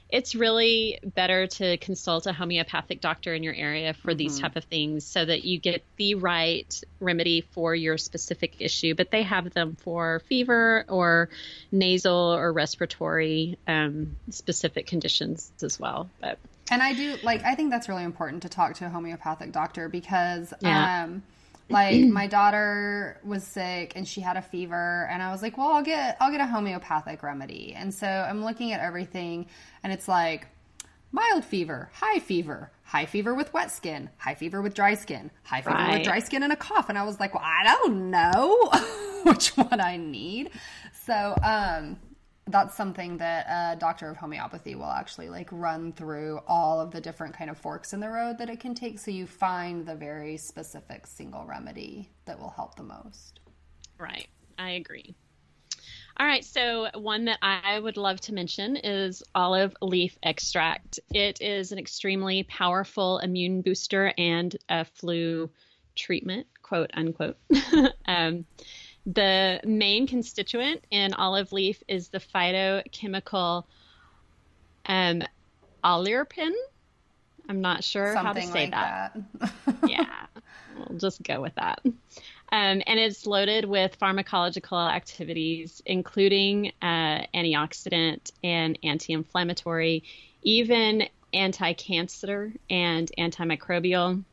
it's 0.10 0.36
really 0.36 1.00
better 1.04 1.48
to 1.48 1.78
consult 1.78 2.28
a 2.28 2.34
homeopathic 2.34 3.02
doctor 3.02 3.34
in 3.34 3.42
your 3.42 3.54
area 3.54 3.94
for 3.94 4.12
mm-hmm. 4.12 4.18
these 4.18 4.40
type 4.40 4.56
of 4.56 4.64
things 4.66 5.06
so 5.06 5.26
that 5.26 5.44
you 5.44 5.60
get 5.60 5.84
the 5.98 6.16
right 6.16 6.82
remedy 7.00 7.42
for 7.52 7.74
your 7.74 7.98
specific 7.98 8.56
issue 8.60 8.94
but 8.96 9.12
they 9.12 9.24
have 9.24 9.54
them 9.54 9.76
for 9.80 10.22
fever 10.28 10.86
or 10.88 11.30
nasal 11.72 12.34
or 12.34 12.54
respiratory 12.54 13.58
um, 13.68 14.16
specific 14.30 14.86
conditions 14.86 15.52
as 15.62 15.80
well 15.80 16.10
but 16.22 16.38
and 16.72 16.82
i 16.82 16.94
do 16.94 17.16
like 17.24 17.44
i 17.44 17.56
think 17.56 17.72
that's 17.72 17.90
really 17.90 18.04
important 18.04 18.44
to 18.44 18.50
talk 18.50 18.76
to 18.76 18.86
a 18.86 18.90
homeopathic 18.90 19.52
doctor 19.52 19.90
because 19.90 20.54
yeah. 20.62 21.04
um 21.04 21.24
like 21.70 22.02
my 22.08 22.28
daughter 22.28 23.20
was 23.24 23.44
sick 23.44 23.94
and 23.96 24.08
she 24.08 24.22
had 24.22 24.38
a 24.38 24.42
fever 24.42 25.08
and 25.12 25.22
I 25.22 25.32
was 25.32 25.42
like, 25.42 25.58
"Well, 25.58 25.72
I'll 25.72 25.84
get 25.84 26.18
I'll 26.20 26.32
get 26.32 26.42
a 26.42 26.48
homeopathic 26.48 27.24
remedy." 27.24 27.74
And 27.76 27.94
so 27.94 28.08
I'm 28.08 28.44
looking 28.44 28.72
at 28.74 28.80
everything 28.80 29.48
and 29.84 29.92
it's 29.92 30.08
like 30.08 30.48
mild 31.14 31.46
fever, 31.46 31.90
high 31.94 32.20
fever, 32.20 32.72
high 32.84 33.06
fever 33.06 33.34
with 33.34 33.54
wet 33.54 33.72
skin, 33.72 34.10
high 34.18 34.36
fever 34.36 34.62
with 34.62 34.74
dry 34.74 34.96
skin, 34.96 35.32
high 35.44 35.62
fever 35.62 35.76
right. 35.76 35.94
with 35.94 36.04
dry 36.04 36.20
skin 36.20 36.44
and 36.44 36.52
a 36.52 36.56
cough. 36.56 36.90
And 36.90 36.98
I 36.98 37.04
was 37.04 37.20
like, 37.20 37.34
well, 37.34 37.44
I 37.46 37.64
don't 37.64 38.10
know 38.10 38.70
which 39.24 39.50
one 39.50 39.80
I 39.80 39.98
need. 39.98 40.50
So, 41.06 41.36
um, 41.44 41.98
that's 42.48 42.76
something 42.76 43.18
that 43.18 43.46
a 43.48 43.80
doctor 43.80 44.10
of 44.10 44.18
homeopathy 44.18 44.76
will 44.76 44.86
actually 44.86 45.30
like 45.30 45.48
run 45.52 45.94
through 45.94 46.40
all 46.48 46.80
of 46.80 46.92
the 46.92 47.00
different 47.00 47.36
kind 47.38 47.50
of 47.50 47.58
forks 47.58 47.94
in 47.94 48.00
the 48.00 48.10
road 48.10 48.38
that 48.38 48.50
it 48.50 48.60
can 48.60 48.76
take 48.76 49.00
so 49.00 49.12
you 49.12 49.26
find 49.26 49.86
the 49.86 49.96
very 49.96 50.36
specific 50.36 51.08
single 51.08 51.46
remedy 51.46 52.10
that 52.26 52.38
will 52.38 52.50
help 52.50 52.76
the 52.76 52.84
most 52.84 53.40
right 53.98 54.28
i 54.60 54.72
agree 54.72 55.16
All 56.18 56.28
right, 56.28 56.46
so 56.46 56.90
one 56.94 57.26
that 57.26 57.40
I 57.42 57.80
would 57.80 57.98
love 57.98 58.22
to 58.22 58.36
mention 58.36 58.76
is 58.76 59.24
olive 59.34 59.76
leaf 59.82 60.16
extract. 60.22 61.00
It 61.12 61.42
is 61.42 61.72
an 61.72 61.80
extremely 61.80 62.44
powerful 62.44 63.18
immune 63.18 63.64
booster 63.64 64.14
and 64.16 64.56
a 64.70 64.86
flu 64.86 65.50
treatment, 65.96 66.46
quote 66.62 66.92
unquote. 66.94 67.38
um, 68.06 68.46
the 69.06 69.60
main 69.66 70.08
constituent 70.08 70.84
in 70.90 71.14
olive 71.14 71.52
leaf 71.52 71.84
is 71.88 72.10
the 72.10 72.20
phytochemical 72.20 73.66
um, 74.86 75.24
oleuropein. 75.84 76.52
I'm 77.50 77.62
not 77.62 77.84
sure 77.84 78.14
Something 78.14 78.26
how 78.26 78.34
to 78.34 78.42
say 78.42 78.62
like 78.62 78.72
that. 78.72 79.18
that. 79.40 79.76
yeah, 79.88 80.26
we'll 80.78 80.98
just 80.98 81.22
go 81.24 81.42
with 81.42 81.56
that. 81.56 81.82
Um, 81.86 82.82
and 82.86 83.00
it's 83.00 83.26
loaded 83.26 83.66
with 83.66 84.00
pharmacological 84.00 84.90
activities, 84.92 85.82
including 85.86 86.72
uh, 86.82 87.26
antioxidant 87.34 88.32
and 88.44 88.78
anti 88.84 89.12
inflammatory, 89.12 90.04
even 90.44 91.08
anti 91.34 91.74
cancer 91.74 92.54
and 92.70 93.12
antimicrobial, 93.18 94.24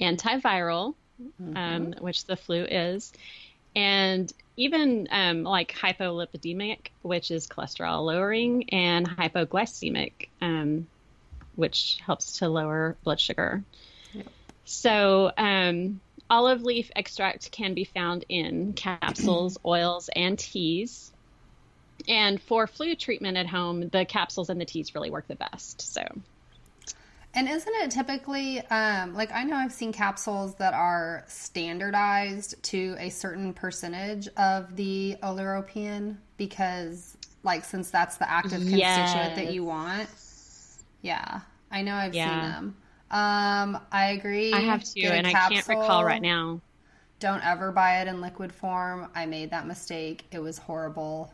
antiviral, 0.00 0.94
mm-hmm. 1.20 1.56
um, 1.56 1.94
which 2.00 2.24
the 2.24 2.36
flu 2.36 2.62
is, 2.62 3.12
and 3.74 4.32
even 4.56 5.08
um, 5.10 5.42
like 5.44 5.72
hypolipidemic, 5.72 6.88
which 7.02 7.30
is 7.30 7.46
cholesterol 7.46 8.04
lowering, 8.04 8.70
and 8.70 9.08
hypoglycemic, 9.08 10.28
um, 10.40 10.86
which 11.54 11.98
helps 12.04 12.38
to 12.38 12.48
lower 12.48 12.96
blood 13.02 13.20
sugar. 13.20 13.64
So, 14.64 15.32
um, 15.36 16.00
Olive 16.30 16.62
leaf 16.62 16.90
extract 16.94 17.50
can 17.50 17.74
be 17.74 17.84
found 17.84 18.24
in 18.28 18.72
capsules, 18.74 19.58
oils, 19.64 20.08
and 20.14 20.38
teas. 20.38 21.12
And 22.08 22.40
for 22.40 22.66
flu 22.66 22.94
treatment 22.94 23.36
at 23.36 23.46
home, 23.46 23.88
the 23.88 24.04
capsules 24.04 24.48
and 24.48 24.60
the 24.60 24.64
teas 24.64 24.94
really 24.94 25.10
work 25.10 25.28
the 25.28 25.34
best. 25.36 25.82
So, 25.82 26.02
and 27.34 27.48
isn't 27.48 27.74
it 27.76 27.90
typically 27.90 28.60
um, 28.68 29.14
like 29.14 29.32
I 29.32 29.44
know 29.44 29.56
I've 29.56 29.72
seen 29.72 29.92
capsules 29.92 30.54
that 30.56 30.74
are 30.74 31.24
standardized 31.26 32.62
to 32.64 32.96
a 32.98 33.08
certain 33.08 33.52
percentage 33.52 34.28
of 34.36 34.76
the 34.76 35.16
oleuropein 35.22 36.16
because, 36.36 37.16
like, 37.42 37.64
since 37.64 37.90
that's 37.90 38.16
the 38.16 38.30
active 38.30 38.62
yes. 38.62 39.12
constituent 39.12 39.36
that 39.36 39.54
you 39.54 39.64
want. 39.64 40.08
Yeah, 41.02 41.40
I 41.70 41.82
know 41.82 41.94
I've 41.94 42.14
yeah. 42.14 42.28
seen 42.30 42.50
them. 42.50 42.76
Um, 43.10 43.80
I 43.92 44.12
agree. 44.12 44.52
I 44.52 44.60
have 44.60 44.84
to, 44.84 45.02
and 45.02 45.26
capsule. 45.26 45.58
I 45.58 45.60
can't 45.60 45.68
recall 45.68 46.04
right 46.04 46.22
now. 46.22 46.60
Don't 47.20 47.44
ever 47.44 47.70
buy 47.70 48.00
it 48.00 48.08
in 48.08 48.20
liquid 48.20 48.52
form. 48.52 49.08
I 49.14 49.26
made 49.26 49.50
that 49.50 49.66
mistake. 49.66 50.24
It 50.32 50.40
was 50.40 50.58
horrible. 50.58 51.32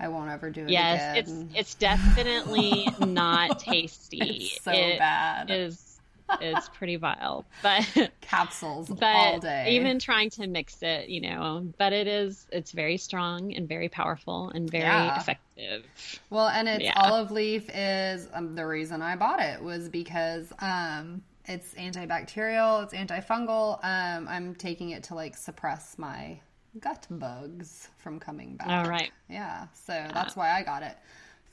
I 0.00 0.08
won't 0.08 0.30
ever 0.30 0.50
do 0.50 0.62
it 0.62 0.70
yes, 0.70 1.18
again. 1.18 1.48
it's 1.52 1.58
it's 1.58 1.74
definitely 1.74 2.88
not 3.00 3.60
tasty. 3.60 4.18
It's 4.20 4.62
so 4.62 4.72
it 4.72 4.98
bad. 4.98 5.50
Is 5.50 5.94
it's 6.40 6.68
pretty 6.70 6.96
vile. 6.96 7.44
But 7.62 8.10
capsules 8.20 8.88
but 8.88 9.04
all 9.04 9.40
day. 9.40 9.68
Even 9.70 9.98
trying 9.98 10.30
to 10.30 10.46
mix 10.46 10.82
it, 10.82 11.08
you 11.08 11.20
know, 11.20 11.66
but 11.78 11.92
it 11.92 12.06
is 12.06 12.46
it's 12.50 12.72
very 12.72 12.96
strong 12.96 13.54
and 13.54 13.68
very 13.68 13.88
powerful 13.88 14.50
and 14.50 14.70
very 14.70 14.84
yeah. 14.84 15.20
effective. 15.20 15.84
Well, 16.30 16.48
and 16.48 16.68
it's 16.68 16.84
yeah. 16.84 16.92
olive 16.96 17.30
leaf 17.30 17.70
is 17.74 18.28
um, 18.32 18.54
the 18.54 18.66
reason 18.66 19.02
I 19.02 19.16
bought 19.16 19.40
it 19.40 19.62
was 19.62 19.88
because 19.88 20.52
um 20.60 21.22
it's 21.46 21.74
antibacterial, 21.74 22.82
it's 22.84 22.94
antifungal. 22.94 23.78
Um 23.82 24.26
I'm 24.28 24.54
taking 24.54 24.90
it 24.90 25.04
to 25.04 25.14
like 25.14 25.36
suppress 25.36 25.98
my 25.98 26.40
gut 26.80 27.06
bugs 27.10 27.88
from 27.98 28.18
coming 28.18 28.56
back. 28.56 28.68
All 28.68 28.88
right. 28.88 29.12
Yeah, 29.28 29.66
so 29.74 29.92
that's 30.12 30.36
why 30.36 30.50
I 30.50 30.62
got 30.62 30.82
it. 30.82 30.96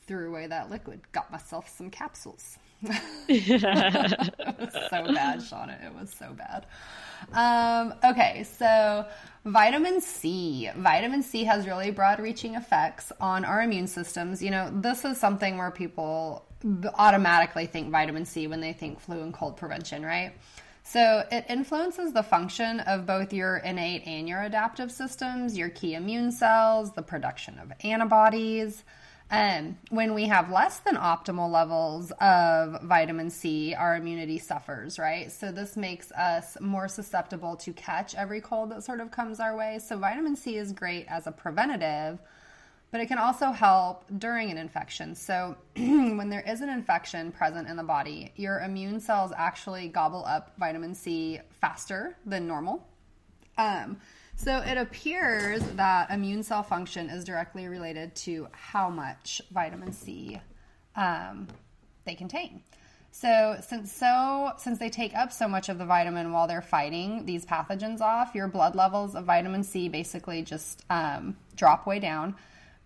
Threw 0.08 0.30
away 0.30 0.48
that 0.48 0.70
liquid, 0.70 1.02
got 1.12 1.32
myself 1.32 1.70
some 1.70 1.90
capsules. 1.90 2.58
so 2.84 2.90
bad, 3.30 4.18
Shauna. 5.40 5.86
It 5.86 5.94
was 5.94 6.14
so 6.18 6.34
bad. 6.34 6.66
Um, 7.34 7.94
okay, 8.04 8.44
so 8.44 9.06
vitamin 9.46 10.02
C. 10.02 10.70
Vitamin 10.76 11.22
C 11.22 11.44
has 11.44 11.68
really 11.68 11.92
broad 11.92 12.20
reaching 12.20 12.56
effects 12.56 13.12
on 13.22 13.46
our 13.46 13.62
immune 13.62 13.88
systems. 13.88 14.42
You 14.42 14.50
know, 14.50 14.72
this 14.74 15.06
is 15.06 15.20
something 15.20 15.60
where 15.60 15.70
people 15.70 16.44
automatically 16.96 17.68
think 17.68 17.92
vitamin 17.92 18.26
C 18.26 18.48
when 18.48 18.62
they 18.62 18.74
think 18.74 19.00
flu 19.00 19.22
and 19.22 19.34
cold 19.34 19.58
prevention, 19.58 20.04
right? 20.04 20.34
So 20.84 21.26
it 21.32 21.46
influences 21.48 22.12
the 22.14 22.24
function 22.24 22.80
of 22.82 23.06
both 23.06 23.34
your 23.34 23.58
innate 23.58 24.04
and 24.06 24.28
your 24.28 24.42
adaptive 24.42 24.92
systems, 24.92 25.58
your 25.58 25.70
key 25.70 25.94
immune 25.96 26.32
cells, 26.32 26.92
the 26.94 27.04
production 27.04 27.60
of 27.60 27.72
antibodies. 27.84 28.84
Um, 29.30 29.78
when 29.90 30.14
we 30.14 30.26
have 30.26 30.52
less 30.52 30.80
than 30.80 30.98
optimal 30.98 31.50
levels 31.50 32.12
of 32.20 32.84
vitamin 32.84 33.30
C, 33.30 33.74
our 33.74 33.96
immunity 33.96 34.38
suffers, 34.38 35.00
right? 35.00 35.32
So 35.32 35.54
this 35.54 35.78
makes 35.78 36.12
us 36.12 36.58
more 36.60 36.90
susceptible 36.90 37.56
to 37.58 37.72
catch 37.72 38.14
every 38.14 38.42
cold 38.42 38.72
that 38.72 38.84
sort 38.84 39.00
of 39.00 39.10
comes 39.10 39.40
our 39.40 39.56
way. 39.56 39.80
So 39.80 39.98
vitamin 39.98 40.36
C 40.36 40.58
is 40.58 40.74
great 40.74 41.06
as 41.08 41.28
a 41.28 41.32
preventative, 41.32 42.20
but 42.92 43.00
it 43.00 43.08
can 43.08 43.18
also 43.18 43.52
help 43.52 44.04
during 44.20 44.52
an 44.52 44.58
infection. 44.58 45.16
So 45.16 45.56
when 45.76 46.30
there 46.30 46.44
is 46.48 46.62
an 46.62 46.70
infection 46.70 47.32
present 47.32 47.68
in 47.68 47.78
the 47.78 47.84
body, 47.84 48.34
your 48.36 48.60
immune 48.60 49.00
cells 49.00 49.32
actually 49.36 49.88
gobble 49.88 50.26
up 50.26 50.54
vitamin 50.60 50.94
C 50.94 51.40
faster 51.62 52.18
than 52.26 52.48
normal. 52.48 52.86
Um, 53.58 53.98
so 54.36 54.58
it 54.58 54.78
appears 54.78 55.62
that 55.76 56.10
immune 56.12 56.44
cell 56.44 56.64
function 56.64 57.10
is 57.10 57.24
directly 57.24 57.68
related 57.68 58.16
to 58.16 58.48
how 58.52 58.90
much 58.90 59.42
vitamin 59.52 59.94
C 59.94 60.42
um, 60.96 61.48
they 62.06 62.16
contain. 62.16 62.62
So 63.14 63.58
since 63.62 63.92
so 63.92 64.54
since 64.58 64.80
they 64.80 64.90
take 64.90 65.14
up 65.14 65.34
so 65.34 65.48
much 65.48 65.68
of 65.70 65.78
the 65.78 65.86
vitamin 65.86 66.32
while 66.32 66.48
they're 66.48 66.62
fighting 66.62 67.26
these 67.26 67.46
pathogens 67.46 68.00
off, 68.00 68.34
your 68.34 68.48
blood 68.48 68.74
levels 68.74 69.16
of 69.16 69.26
vitamin 69.26 69.64
C 69.64 69.90
basically 69.90 70.42
just 70.44 70.84
um, 70.90 71.38
drop 71.56 71.86
way 71.86 72.00
down. 72.00 72.36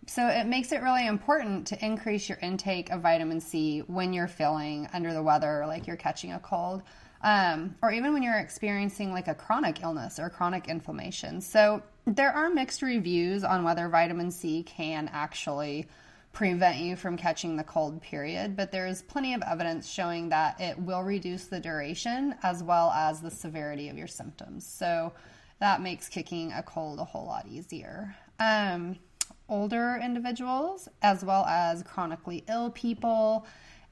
So 0.07 0.27
it 0.27 0.45
makes 0.45 0.71
it 0.71 0.81
really 0.81 1.07
important 1.07 1.67
to 1.67 1.85
increase 1.85 2.29
your 2.29 2.37
intake 2.41 2.91
of 2.91 3.01
vitamin 3.01 3.41
C 3.41 3.79
when 3.87 4.13
you're 4.13 4.27
feeling 4.27 4.87
under 4.93 5.13
the 5.13 5.23
weather, 5.23 5.65
like 5.67 5.87
you're 5.87 5.95
catching 5.95 6.33
a 6.33 6.39
cold 6.39 6.83
um, 7.25 7.75
or 7.81 7.91
even 7.91 8.13
when 8.13 8.21
you're 8.21 8.37
experiencing 8.37 9.11
like 9.11 9.27
a 9.27 9.33
chronic 9.33 9.81
illness 9.81 10.19
or 10.19 10.29
chronic 10.29 10.67
inflammation. 10.67 11.41
So 11.41 11.81
there 12.05 12.31
are 12.31 12.51
mixed 12.51 12.83
reviews 12.83 13.43
on 13.43 13.63
whether 13.63 13.89
vitamin 13.89 14.29
C 14.29 14.61
can 14.61 15.09
actually 15.11 15.87
prevent 16.33 16.77
you 16.77 16.95
from 16.95 17.17
catching 17.17 17.55
the 17.55 17.63
cold 17.63 17.99
period, 18.01 18.55
but 18.55 18.71
there's 18.71 19.01
plenty 19.01 19.33
of 19.33 19.41
evidence 19.41 19.89
showing 19.89 20.29
that 20.29 20.61
it 20.61 20.77
will 20.77 21.01
reduce 21.01 21.45
the 21.45 21.59
duration 21.59 22.35
as 22.43 22.61
well 22.61 22.91
as 22.91 23.21
the 23.21 23.31
severity 23.31 23.89
of 23.89 23.97
your 23.97 24.07
symptoms. 24.07 24.67
So 24.67 25.13
that 25.59 25.81
makes 25.81 26.07
kicking 26.07 26.51
a 26.51 26.61
cold 26.61 26.99
a 26.99 27.05
whole 27.05 27.25
lot 27.25 27.47
easier. 27.47 28.15
Um, 28.39 28.97
older 29.49 29.99
individuals, 30.03 30.89
as 31.01 31.23
well 31.23 31.45
as 31.45 31.83
chronically 31.83 32.43
ill 32.49 32.69
people, 32.71 33.45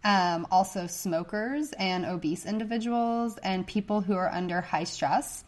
um, 0.04 0.48
also 0.52 0.88
smokers 0.88 1.72
and 1.74 2.06
obese 2.06 2.46
individuals 2.46 3.38
and 3.38 3.66
people 3.66 4.02
who 4.02 4.14
are 4.14 4.30
under 4.30 4.62
high 4.62 4.84
stress. 4.84 5.46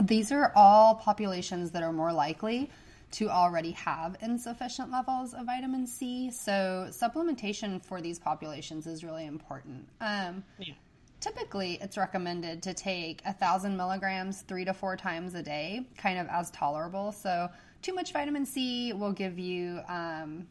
These 0.00 0.32
are 0.32 0.52
all 0.54 0.94
populations 0.94 1.70
that 1.72 1.82
are 1.82 1.92
more 1.92 2.12
likely 2.12 2.70
to 3.12 3.28
already 3.28 3.72
have 3.72 4.16
insufficient 4.20 4.90
levels 4.90 5.34
of 5.34 5.46
vitamin 5.46 5.86
C. 5.86 6.30
So, 6.30 6.88
supplementation 6.90 7.84
for 7.84 8.00
these 8.00 8.18
populations 8.18 8.86
is 8.86 9.02
really 9.02 9.26
important. 9.26 9.88
Um, 10.00 10.44
yeah. 10.58 10.74
Typically, 11.20 11.78
it's 11.82 11.98
recommended 11.98 12.62
to 12.62 12.72
take 12.72 13.20
a 13.26 13.32
thousand 13.32 13.76
milligrams 13.76 14.42
three 14.42 14.64
to 14.64 14.72
four 14.72 14.96
times 14.96 15.34
a 15.34 15.42
day, 15.42 15.86
kind 15.98 16.18
of 16.18 16.28
as 16.28 16.50
tolerable. 16.50 17.12
So, 17.12 17.50
too 17.82 17.94
much 17.94 18.12
vitamin 18.12 18.44
C 18.44 18.92
will 18.92 19.12
give 19.12 19.38
you 19.38 19.80
um, 19.88 20.46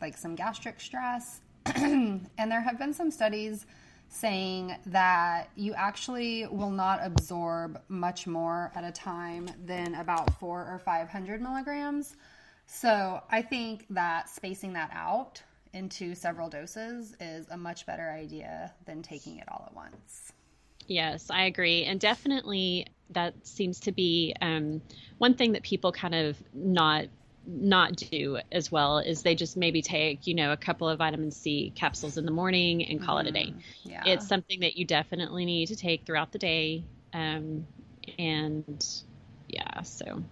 like 0.00 0.16
some 0.16 0.34
gastric 0.34 0.80
stress. 0.80 1.40
and 1.76 2.28
there 2.36 2.60
have 2.60 2.78
been 2.78 2.92
some 2.92 3.10
studies 3.10 3.66
saying 4.08 4.76
that 4.86 5.48
you 5.56 5.74
actually 5.74 6.46
will 6.46 6.70
not 6.70 7.00
absorb 7.02 7.80
much 7.88 8.26
more 8.26 8.70
at 8.74 8.84
a 8.84 8.92
time 8.92 9.48
than 9.64 9.94
about 9.94 10.38
four 10.38 10.60
or 10.60 10.78
500 10.78 11.40
milligrams. 11.40 12.16
So 12.66 13.22
I 13.30 13.42
think 13.42 13.86
that 13.90 14.28
spacing 14.28 14.72
that 14.74 14.90
out 14.92 15.42
into 15.72 16.14
several 16.14 16.48
doses 16.48 17.16
is 17.18 17.46
a 17.50 17.56
much 17.56 17.86
better 17.86 18.10
idea 18.10 18.72
than 18.86 19.02
taking 19.02 19.38
it 19.38 19.48
all 19.48 19.64
at 19.66 19.74
once. 19.74 20.33
Yes, 20.86 21.30
I 21.30 21.44
agree. 21.44 21.84
And 21.84 21.98
definitely 21.98 22.86
that 23.10 23.34
seems 23.46 23.80
to 23.80 23.92
be 23.92 24.34
um, 24.40 24.82
one 25.18 25.34
thing 25.34 25.52
that 25.52 25.62
people 25.62 25.92
kind 25.92 26.14
of 26.14 26.36
not 26.52 27.06
not 27.46 27.94
do 27.94 28.38
as 28.50 28.72
well 28.72 28.98
is 28.98 29.20
they 29.20 29.34
just 29.34 29.54
maybe 29.54 29.82
take 29.82 30.26
you 30.26 30.32
know 30.32 30.52
a 30.52 30.56
couple 30.56 30.88
of 30.88 30.96
vitamin 30.96 31.30
c 31.30 31.70
capsules 31.74 32.16
in 32.16 32.24
the 32.24 32.30
morning 32.30 32.82
and 32.86 33.02
call 33.02 33.16
mm, 33.16 33.20
it 33.20 33.26
a 33.26 33.32
day 33.32 33.46
mm-hmm. 33.48 33.90
yeah. 33.90 34.02
it's 34.06 34.26
something 34.26 34.60
that 34.60 34.78
you 34.78 34.86
definitely 34.86 35.44
need 35.44 35.66
to 35.66 35.76
take 35.76 36.06
throughout 36.06 36.32
the 36.32 36.38
day 36.38 36.82
um, 37.12 37.66
and 38.18 39.02
yeah 39.50 39.82
so 39.82 40.24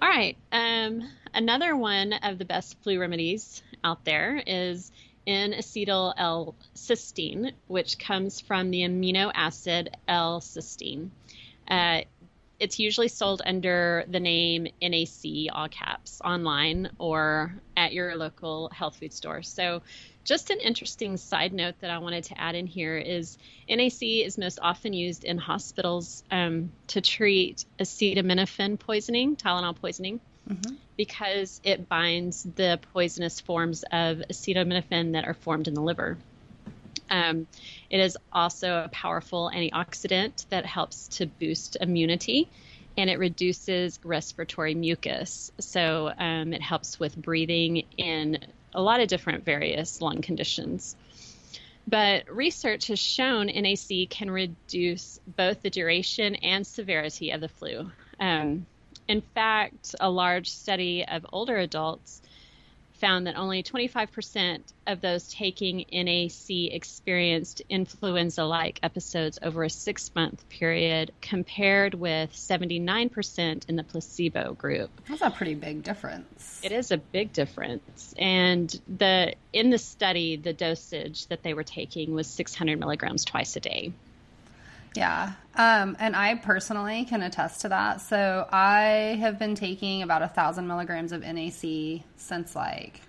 All 0.00 0.08
right. 0.08 0.36
Um, 0.52 1.08
another 1.32 1.76
one 1.76 2.12
of 2.12 2.38
the 2.38 2.44
best 2.44 2.76
flu 2.82 2.98
remedies 3.00 3.62
out 3.82 4.04
there 4.04 4.42
is 4.46 4.90
N-acetyl 5.26 6.14
L-cysteine, 6.16 7.52
which 7.66 7.98
comes 7.98 8.40
from 8.40 8.70
the 8.70 8.80
amino 8.80 9.30
acid 9.34 9.96
L-cysteine. 10.08 11.10
Uh, 11.68 12.02
it's 12.60 12.78
usually 12.78 13.08
sold 13.08 13.42
under 13.44 14.04
the 14.08 14.20
name 14.20 14.68
NAC, 14.80 15.52
all 15.52 15.68
caps, 15.68 16.20
online 16.24 16.90
or 16.98 17.54
at 17.76 17.92
your 17.92 18.16
local 18.16 18.70
health 18.70 18.96
food 18.96 19.12
store. 19.12 19.42
So, 19.42 19.82
just 20.24 20.48
an 20.48 20.60
interesting 20.60 21.18
side 21.18 21.52
note 21.52 21.74
that 21.80 21.90
I 21.90 21.98
wanted 21.98 22.24
to 22.24 22.40
add 22.40 22.54
in 22.54 22.66
here 22.66 22.96
is 22.96 23.36
NAC 23.68 24.02
is 24.02 24.38
most 24.38 24.58
often 24.62 24.94
used 24.94 25.24
in 25.24 25.36
hospitals 25.36 26.24
um, 26.30 26.72
to 26.88 27.02
treat 27.02 27.66
acetaminophen 27.78 28.78
poisoning, 28.78 29.36
Tylenol 29.36 29.76
poisoning, 29.76 30.20
mm-hmm. 30.48 30.74
because 30.96 31.60
it 31.64 31.88
binds 31.88 32.42
the 32.42 32.78
poisonous 32.92 33.40
forms 33.40 33.84
of 33.84 34.18
acetaminophen 34.30 35.12
that 35.12 35.26
are 35.26 35.34
formed 35.34 35.68
in 35.68 35.74
the 35.74 35.82
liver. 35.82 36.18
Um, 37.10 37.46
it 37.90 38.00
is 38.00 38.16
also 38.32 38.84
a 38.84 38.88
powerful 38.88 39.50
antioxidant 39.54 40.48
that 40.48 40.64
helps 40.64 41.08
to 41.18 41.26
boost 41.26 41.76
immunity 41.80 42.48
and 42.96 43.10
it 43.10 43.18
reduces 43.18 43.98
respiratory 44.04 44.74
mucus. 44.74 45.50
So 45.58 46.12
um, 46.16 46.52
it 46.52 46.62
helps 46.62 46.98
with 47.00 47.16
breathing 47.16 47.84
in 47.96 48.38
a 48.72 48.80
lot 48.80 49.00
of 49.00 49.08
different 49.08 49.44
various 49.44 50.00
lung 50.00 50.22
conditions. 50.22 50.96
But 51.86 52.34
research 52.34 52.86
has 52.86 52.98
shown 52.98 53.46
NAC 53.46 54.08
can 54.08 54.30
reduce 54.30 55.20
both 55.26 55.62
the 55.62 55.70
duration 55.70 56.36
and 56.36 56.66
severity 56.66 57.30
of 57.32 57.40
the 57.40 57.48
flu. 57.48 57.90
Um, 58.18 58.66
in 59.08 59.20
fact, 59.20 59.94
a 60.00 60.10
large 60.10 60.48
study 60.48 61.04
of 61.06 61.26
older 61.32 61.56
adults 61.56 62.22
found 63.04 63.26
that 63.26 63.36
only 63.36 63.62
25% 63.62 64.60
of 64.86 65.00
those 65.00 65.30
taking 65.30 65.84
NAC 65.92 66.72
experienced 66.72 67.60
influenza 67.68 68.44
like 68.44 68.78
episodes 68.82 69.38
over 69.42 69.64
a 69.64 69.70
six 69.70 70.10
month 70.14 70.48
period, 70.48 71.12
compared 71.20 71.94
with 71.94 72.32
79% 72.32 73.68
in 73.68 73.76
the 73.76 73.82
placebo 73.82 74.54
group. 74.54 74.90
That's 75.08 75.22
a 75.22 75.30
pretty 75.30 75.54
big 75.54 75.82
difference. 75.82 76.60
It 76.62 76.72
is 76.72 76.92
a 76.92 76.96
big 76.96 77.32
difference. 77.32 78.14
And 78.16 78.74
the 78.88 79.34
in 79.52 79.70
the 79.70 79.78
study, 79.78 80.36
the 80.36 80.52
dosage 80.52 81.26
that 81.26 81.42
they 81.42 81.52
were 81.52 81.64
taking 81.64 82.14
was 82.14 82.26
600 82.28 82.78
milligrams 82.78 83.24
twice 83.24 83.56
a 83.56 83.60
day. 83.60 83.92
Yeah. 84.94 85.32
Um, 85.56 85.96
and 86.00 86.16
I 86.16 86.34
personally 86.36 87.04
can 87.04 87.22
attest 87.22 87.60
to 87.62 87.68
that. 87.68 88.00
So 88.00 88.48
I 88.50 89.18
have 89.20 89.38
been 89.38 89.54
taking 89.54 90.02
about 90.02 90.22
a 90.22 90.28
thousand 90.28 90.66
milligrams 90.66 91.12
of 91.12 91.22
NAC 91.22 92.02
since 92.16 92.56
like 92.56 93.00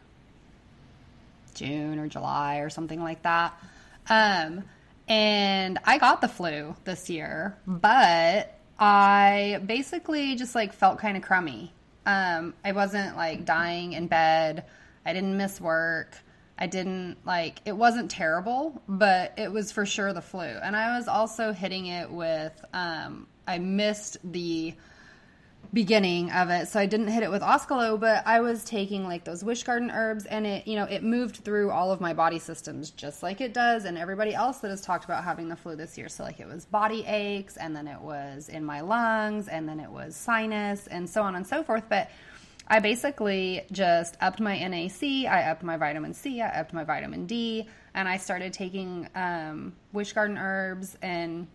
June 1.53 1.99
or 1.99 2.07
July 2.07 2.57
or 2.57 2.69
something 2.69 3.01
like 3.01 3.23
that. 3.23 3.53
Um, 4.09 4.63
and 5.07 5.79
I 5.85 5.97
got 5.97 6.21
the 6.21 6.27
flu 6.27 6.75
this 6.83 7.09
year, 7.09 7.57
but 7.65 8.59
I 8.79 9.61
basically 9.65 10.35
just 10.35 10.53
like 10.55 10.73
felt 10.73 10.99
kind 10.99 11.17
of 11.17 11.23
crummy. 11.23 11.71
Um, 12.05 12.53
I 12.63 12.71
wasn't 12.73 13.15
like 13.15 13.45
dying 13.45 13.93
in 13.93 14.07
bed. 14.07 14.65
I 15.05 15.13
didn't 15.13 15.37
miss 15.37 15.61
work. 15.61 16.17
I 16.57 16.67
didn't 16.67 17.17
like 17.25 17.59
it 17.65 17.73
wasn't 17.73 18.09
terrible, 18.09 18.81
but 18.87 19.33
it 19.37 19.51
was 19.51 19.71
for 19.71 19.85
sure 19.85 20.13
the 20.13 20.21
flu. 20.21 20.45
And 20.45 20.75
I 20.75 20.97
was 20.97 21.07
also 21.07 21.51
hitting 21.51 21.87
it 21.87 22.09
with 22.09 22.53
um, 22.73 23.27
I 23.45 23.57
missed 23.59 24.17
the 24.23 24.73
beginning 25.73 26.31
of 26.31 26.49
it, 26.49 26.69
so 26.69 26.79
I 26.79 26.85
didn't 26.85 27.09
hit 27.09 27.23
it 27.23 27.29
with 27.29 27.41
Oscalo, 27.41 27.99
but 27.99 28.25
I 28.25 28.39
was 28.39 28.63
taking 28.63 29.03
like 29.03 29.25
those 29.25 29.43
Wish 29.43 29.63
Garden 29.63 29.91
herbs, 29.91 30.25
and 30.25 30.47
it 30.47 30.65
you 30.65 30.77
know 30.77 30.85
it 30.85 31.03
moved 31.03 31.37
through 31.37 31.71
all 31.71 31.91
of 31.91 31.99
my 31.99 32.13
body 32.13 32.39
systems 32.39 32.91
just 32.91 33.21
like 33.21 33.41
it 33.41 33.53
does, 33.53 33.83
and 33.83 33.97
everybody 33.97 34.33
else 34.33 34.59
that 34.59 34.69
has 34.69 34.79
talked 34.79 35.03
about 35.03 35.25
having 35.25 35.49
the 35.49 35.57
flu 35.57 35.75
this 35.75 35.97
year. 35.97 36.07
So 36.07 36.23
like 36.23 36.39
it 36.39 36.47
was 36.47 36.63
body 36.63 37.05
aches, 37.05 37.57
and 37.57 37.75
then 37.75 37.87
it 37.87 37.99
was 37.99 38.47
in 38.47 38.63
my 38.63 38.79
lungs, 38.79 39.49
and 39.49 39.67
then 39.67 39.81
it 39.81 39.91
was 39.91 40.15
sinus, 40.15 40.87
and 40.87 41.09
so 41.09 41.21
on 41.21 41.35
and 41.35 41.45
so 41.45 41.63
forth, 41.63 41.83
but 41.89 42.09
I 42.67 42.79
basically 42.79 43.61
just 43.71 44.17
upped 44.21 44.39
my 44.39 44.57
NAC, 44.57 45.03
I 45.29 45.49
upped 45.51 45.63
my 45.63 45.77
vitamin 45.77 46.13
C, 46.13 46.41
I 46.41 46.59
upped 46.59 46.73
my 46.73 46.83
vitamin 46.83 47.27
D, 47.27 47.67
and 47.93 48.09
I 48.09 48.17
started 48.17 48.53
taking 48.53 49.07
um, 49.13 49.73
Wish 49.93 50.13
Garden 50.13 50.37
herbs 50.37 50.97
and 51.01 51.47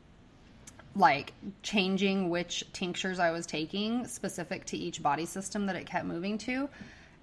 like 0.94 1.32
changing 1.62 2.30
which 2.30 2.64
tinctures 2.72 3.18
I 3.18 3.30
was 3.30 3.46
taking 3.46 4.06
specific 4.06 4.64
to 4.66 4.76
each 4.76 5.02
body 5.02 5.26
system 5.26 5.66
that 5.66 5.76
it 5.76 5.86
kept 5.86 6.04
moving 6.04 6.38
to. 6.38 6.68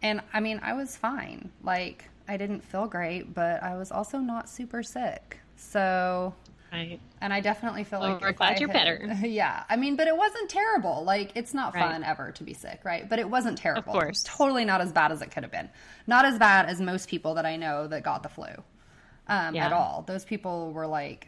And 0.02 0.22
I 0.34 0.40
mean, 0.40 0.60
I 0.64 0.74
was 0.74 0.96
fine. 0.96 1.50
Like, 1.64 2.10
I 2.28 2.38
didn't 2.38 2.64
feel 2.64 2.88
great, 2.88 3.34
but 3.34 3.64
I 3.64 3.76
was 3.76 3.92
also 3.92 4.20
not 4.20 4.50
super 4.50 4.84
sick. 4.84 5.40
So 5.56 6.34
Right. 6.72 7.00
And 7.22 7.32
I 7.32 7.40
definitely 7.40 7.84
feel 7.84 8.00
well, 8.00 8.14
like 8.14 8.22
we're 8.22 8.32
glad 8.34 8.60
you're 8.60 8.72
had, 8.72 9.00
better. 9.00 9.16
Yeah. 9.28 9.64
I 9.70 9.76
mean, 9.78 9.96
but 9.96 10.08
it 10.08 10.16
wasn't 10.16 10.50
terrible. 10.50 11.04
Like 11.06 11.32
it's 11.36 11.54
not 11.54 11.74
right. 11.74 11.92
fun 11.92 12.04
ever 12.04 12.32
to 12.32 12.44
be 12.44 12.54
sick, 12.54 12.82
right? 12.84 13.08
But 13.08 13.20
it 13.20 13.30
wasn't 13.30 13.58
terrible. 13.58 13.94
Of 13.94 14.02
course. 14.02 14.24
Totally 14.26 14.66
not 14.66 14.82
as 14.82 14.92
bad 14.92 15.12
as 15.12 15.22
it 15.22 15.32
could 15.32 15.44
have 15.44 15.52
been. 15.52 15.70
Not 16.08 16.26
as 16.26 16.38
bad 16.38 16.68
as 16.68 16.82
most 16.82 17.08
people 17.10 17.36
that 17.36 17.46
I 17.46 17.56
know 17.56 17.88
that 17.88 18.04
got 18.04 18.24
the 18.24 18.30
flu. 18.30 18.48
Um, 19.30 19.56
yeah. 19.56 19.66
at 19.66 19.74
all. 19.74 20.06
Those 20.08 20.24
people 20.24 20.72
were 20.72 20.88
like 20.88 21.28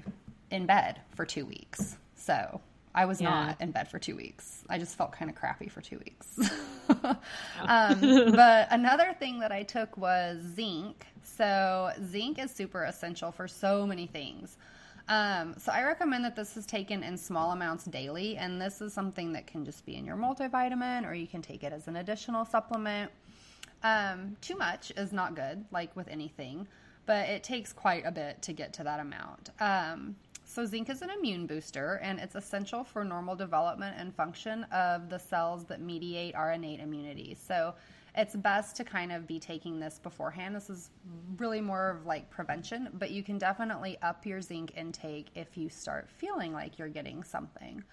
in 0.52 0.66
bed 0.66 1.02
for 1.16 1.26
two 1.26 1.46
weeks. 1.46 1.98
So 2.16 2.62
I 2.94 3.06
was 3.06 3.22
yeah. 3.22 3.30
not 3.30 3.62
in 3.62 3.72
bed 3.72 3.90
for 3.90 4.00
two 4.00 4.16
weeks. 4.16 4.64
I 4.70 4.78
just 4.78 4.98
felt 4.98 5.12
kind 5.12 5.30
of 5.30 5.36
crappy 5.36 5.68
for 5.68 5.82
two 5.82 6.00
weeks. 6.00 6.50
um, 6.90 8.00
but 8.36 8.68
another 8.72 9.14
thing 9.20 9.40
that 9.40 9.52
I 9.52 9.64
took 9.64 9.96
was 9.98 10.42
zinc. 10.56 11.06
So 11.24 11.92
zinc 12.06 12.40
is 12.40 12.52
super 12.52 12.84
essential 12.84 13.32
for 13.32 13.48
so 13.48 13.86
many 13.86 14.08
things. 14.08 14.58
Um, 15.10 15.56
so 15.58 15.72
I 15.72 15.84
recommend 15.84 16.24
that 16.24 16.36
this 16.36 16.56
is 16.56 16.68
taken 16.68 17.02
in 17.02 17.18
small 17.18 17.52
amounts 17.52 17.86
daily, 17.86 18.38
and 18.38 18.62
this 18.62 18.80
is 18.80 18.94
something 18.94 19.34
that 19.34 19.48
can 19.48 19.66
just 19.66 19.84
be 19.84 19.96
in 19.96 20.06
your 20.06 20.16
multivitamin, 20.16 21.06
or 21.06 21.16
you 21.16 21.26
can 21.26 21.42
take 21.42 21.64
it 21.64 21.74
as 21.74 21.88
an 21.88 21.96
additional 21.96 22.46
supplement. 22.46 23.12
Um, 23.82 24.38
too 24.40 24.56
much 24.56 24.92
is 24.96 25.12
not 25.12 25.36
good, 25.36 25.66
like 25.72 25.96
with 25.96 26.08
anything, 26.10 26.68
but 27.08 27.28
it 27.28 27.44
takes 27.44 27.74
quite 27.74 28.06
a 28.06 28.12
bit 28.12 28.42
to 28.44 28.54
get 28.54 28.72
to 28.74 28.84
that 28.84 29.00
amount. 29.00 29.50
Um, 29.60 30.16
so 30.46 30.64
zinc 30.66 30.90
is 30.90 31.02
an 31.02 31.10
immune 31.10 31.48
booster, 31.48 32.00
and 32.04 32.20
it's 32.20 32.36
essential 32.36 32.84
for 32.84 33.04
normal 33.04 33.36
development 33.36 33.96
and 33.98 34.14
function 34.14 34.64
of 34.66 35.10
the 35.10 35.18
cells 35.18 35.66
that 35.66 35.82
mediate 35.82 36.36
our 36.36 36.52
innate 36.52 36.82
immunity. 36.82 37.36
So 37.36 37.74
it's 38.16 38.36
best 38.36 38.76
to 38.78 38.84
kind 38.84 39.12
of 39.12 39.28
be 39.28 39.40
taking 39.40 39.80
this 39.80 40.00
beforehand. 40.00 40.56
This 40.56 40.70
is 40.70 40.90
really 41.38 41.62
more 41.62 41.90
of 41.90 42.06
like 42.06 42.30
prevention, 42.30 42.90
but 42.94 43.12
you 43.12 43.24
can 43.24 43.38
definitely 43.38 43.98
up 44.02 44.26
your 44.26 44.42
zinc 44.42 44.74
intake 44.76 45.28
if 45.36 45.58
you 45.58 45.70
start 45.70 46.10
feeling 46.10 46.54
like 46.54 46.78
you're 46.78 46.90
getting 46.90 47.24
something. 47.24 47.84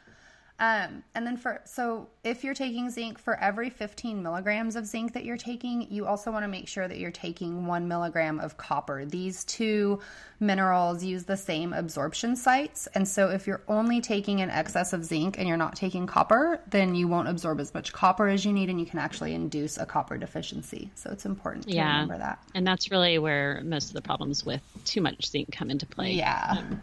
Um, 0.59 1.05
and 1.15 1.27
then 1.27 1.37
for 1.37 1.61
so 1.65 2.09
if 2.25 2.43
you're 2.43 2.55
taking 2.55 2.89
zinc 2.89 3.19
for 3.19 3.39
every 3.39 3.69
15 3.69 4.23
milligrams 4.23 4.75
of 4.75 4.87
zinc 4.87 5.13
that 5.13 5.25
you're 5.25 5.37
taking, 5.37 5.91
you 5.91 6.07
also 6.07 6.31
want 6.31 6.45
to 6.45 6.49
make 6.49 6.67
sure 6.67 6.89
that 6.89 6.99
you're 6.99 7.11
taking 7.11 7.67
one 7.67 7.89
milligram 7.89 8.41
of 8.41 8.57
copper. 8.57 9.05
These 9.05 9.45
two 9.45 10.01
minerals 10.41 11.05
use 11.05 11.25
the 11.25 11.37
same 11.37 11.75
absorption 11.75 12.37
sites, 12.37 12.89
and 12.95 13.07
so 13.07 13.29
if 13.29 13.47
you're 13.47 13.61
only 13.69 14.01
taking 14.01 14.41
an 14.41 14.49
excess 14.49 14.95
of 14.95 15.05
zinc 15.05 15.39
and 15.39 15.47
you're 15.47 15.59
not 15.59 15.77
taking 15.77 16.07
copper, 16.07 16.59
then 16.71 16.95
you 16.95 17.07
won't 17.07 17.29
absorb 17.29 17.61
as 17.61 17.75
much 17.75 17.93
copper 17.93 18.27
as 18.27 18.45
you 18.45 18.53
need, 18.53 18.71
and 18.71 18.81
you 18.81 18.87
can 18.87 18.99
actually 18.99 19.35
induce 19.35 19.77
a 19.77 19.85
copper 19.85 20.17
deficiency. 20.17 20.91
So 20.95 21.11
it's 21.11 21.27
important 21.27 21.69
to 21.69 21.75
yeah. 21.75 21.93
remember 21.93 22.19
that. 22.19 22.43
And 22.55 22.67
that's 22.67 22.91
really 22.91 23.19
where 23.19 23.61
most 23.63 23.89
of 23.89 23.93
the 23.93 24.03
problems 24.03 24.45
with 24.45 24.63
too 24.87 25.03
much 25.03 25.27
zinc 25.27 25.53
come 25.53 25.71
into 25.71 25.85
play. 25.85 26.13
Yeah. 26.13 26.57
Um, 26.59 26.81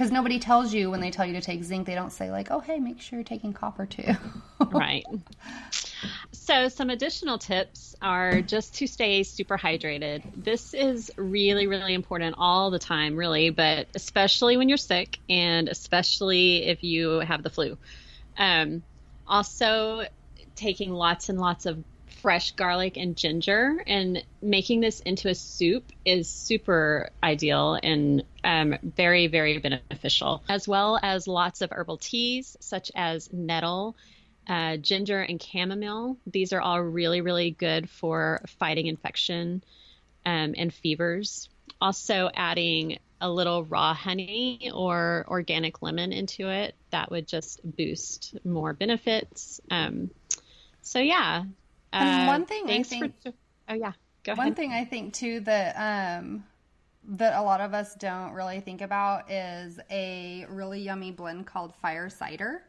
because 0.00 0.12
nobody 0.12 0.38
tells 0.38 0.72
you 0.72 0.90
when 0.90 1.02
they 1.02 1.10
tell 1.10 1.26
you 1.26 1.34
to 1.34 1.42
take 1.42 1.62
zinc, 1.62 1.86
they 1.86 1.94
don't 1.94 2.10
say 2.10 2.30
like, 2.30 2.50
"Oh, 2.50 2.60
hey, 2.60 2.78
make 2.78 3.02
sure 3.02 3.18
you're 3.18 3.24
taking 3.24 3.52
copper 3.52 3.84
too." 3.84 4.14
right. 4.72 5.04
So, 6.32 6.68
some 6.68 6.88
additional 6.88 7.36
tips 7.36 7.94
are 8.00 8.40
just 8.40 8.76
to 8.76 8.86
stay 8.86 9.24
super 9.24 9.58
hydrated. 9.58 10.22
This 10.34 10.72
is 10.72 11.10
really, 11.18 11.66
really 11.66 11.92
important 11.92 12.36
all 12.38 12.70
the 12.70 12.78
time, 12.78 13.14
really, 13.14 13.50
but 13.50 13.88
especially 13.94 14.56
when 14.56 14.70
you're 14.70 14.78
sick 14.78 15.18
and 15.28 15.68
especially 15.68 16.64
if 16.64 16.82
you 16.82 17.18
have 17.18 17.42
the 17.42 17.50
flu. 17.50 17.76
Um, 18.38 18.82
also, 19.26 20.06
taking 20.56 20.92
lots 20.92 21.28
and 21.28 21.38
lots 21.38 21.66
of 21.66 21.84
fresh 22.10 22.52
garlic 22.52 22.96
and 22.96 23.16
ginger 23.16 23.82
and 23.86 24.22
making 24.42 24.80
this 24.80 25.00
into 25.00 25.28
a 25.28 25.34
soup 25.34 25.92
is 26.04 26.28
super 26.28 27.10
ideal 27.22 27.78
and 27.82 28.24
um, 28.44 28.76
very 28.82 29.26
very 29.26 29.58
beneficial 29.58 30.42
as 30.48 30.66
well 30.68 30.98
as 31.02 31.26
lots 31.26 31.62
of 31.62 31.70
herbal 31.72 31.96
teas 31.96 32.56
such 32.60 32.90
as 32.94 33.32
nettle 33.32 33.96
uh, 34.48 34.76
ginger 34.76 35.20
and 35.20 35.42
chamomile 35.42 36.16
these 36.26 36.52
are 36.52 36.60
all 36.60 36.80
really 36.80 37.20
really 37.20 37.50
good 37.50 37.88
for 37.88 38.42
fighting 38.58 38.86
infection 38.86 39.62
um, 40.26 40.54
and 40.56 40.74
fevers 40.74 41.48
also 41.80 42.30
adding 42.34 42.98
a 43.22 43.30
little 43.30 43.64
raw 43.64 43.92
honey 43.92 44.70
or 44.74 45.26
organic 45.28 45.82
lemon 45.82 46.12
into 46.12 46.48
it 46.48 46.74
that 46.90 47.10
would 47.10 47.26
just 47.26 47.60
boost 47.64 48.34
more 48.44 48.72
benefits 48.72 49.60
um, 49.70 50.10
so 50.82 50.98
yeah. 50.98 51.44
And 51.92 52.26
one 52.26 52.46
thing 52.46 52.64
I 52.64 52.68
thanks 52.68 52.88
think- 52.88 53.20
for. 53.22 53.32
Oh 53.68 53.74
yeah, 53.74 53.92
go 54.24 54.32
One 54.34 54.48
ahead. 54.48 54.56
thing 54.56 54.72
I 54.72 54.84
think 54.84 55.14
too 55.14 55.40
that 55.40 56.18
um, 56.20 56.44
that 57.04 57.34
a 57.34 57.42
lot 57.42 57.60
of 57.60 57.72
us 57.74 57.94
don't 57.94 58.32
really 58.32 58.60
think 58.60 58.80
about 58.80 59.30
is 59.30 59.78
a 59.90 60.44
really 60.48 60.80
yummy 60.80 61.12
blend 61.12 61.46
called 61.46 61.74
fire 61.76 62.08
cider. 62.08 62.62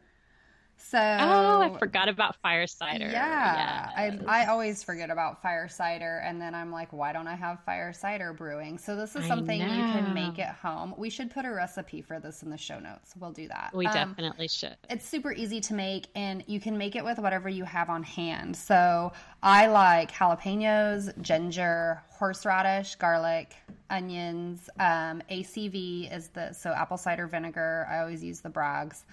So 0.84 0.98
Oh, 0.98 1.62
I 1.62 1.78
forgot 1.78 2.08
about 2.08 2.36
fire 2.42 2.66
cider. 2.66 3.08
Yeah, 3.10 3.90
Yes. 3.96 4.20
I 4.26 4.42
I 4.42 4.46
always 4.46 4.82
forget 4.82 5.10
about 5.10 5.40
fire 5.40 5.68
cider, 5.68 6.18
and 6.24 6.40
then 6.40 6.54
I'm 6.54 6.70
like, 6.72 6.92
why 6.92 7.12
don't 7.12 7.28
I 7.28 7.34
have 7.36 7.60
fire 7.64 7.92
cider 7.92 8.32
brewing? 8.32 8.78
So 8.78 8.96
this 8.96 9.14
is 9.16 9.24
something 9.26 9.60
you 9.60 9.66
can 9.66 10.12
make 10.12 10.38
at 10.38 10.56
home. 10.56 10.92
We 10.98 11.08
should 11.08 11.30
put 11.30 11.44
a 11.44 11.50
recipe 11.52 12.02
for 12.02 12.18
this 12.18 12.42
in 12.42 12.50
the 12.50 12.58
show 12.58 12.78
notes. 12.80 13.14
We'll 13.18 13.30
do 13.32 13.46
that. 13.48 13.70
we 13.72 13.86
Um, 13.86 13.94
definitely 13.94 14.48
should. 14.48 14.76
it's 14.90 15.08
super 15.08 15.32
easy 15.32 15.60
to 15.62 15.74
make 15.74 16.08
and 16.16 16.42
you 16.46 16.60
can 16.60 16.76
make 16.76 16.96
it 16.96 17.04
with 17.04 17.18
whatever 17.18 17.48
you 17.48 17.64
have 17.64 17.88
on 17.88 18.02
hand. 18.02 18.54
So 18.56 19.12
I 19.42 19.68
like 19.68 20.10
jalapenos, 20.12 21.18
ginger, 21.22 22.02
horseradish, 22.10 22.96
garlic, 22.96 23.54
onions. 23.88 24.68
Um, 24.80 25.22
ACV 25.30 26.12
is 26.14 26.28
the 26.28 26.52
so 26.52 26.72
apple 26.72 26.96
cider 26.98 27.26
vinegar. 27.28 27.86
I 27.90 28.00
always 28.00 28.22
use 28.22 28.40
the 28.40 28.50
Bragg's 28.50 29.04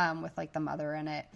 um, 0.00 0.22
with 0.22 0.36
like 0.36 0.52
the 0.52 0.60
mother 0.60 0.94
in 0.94 1.08
it. 1.08 1.26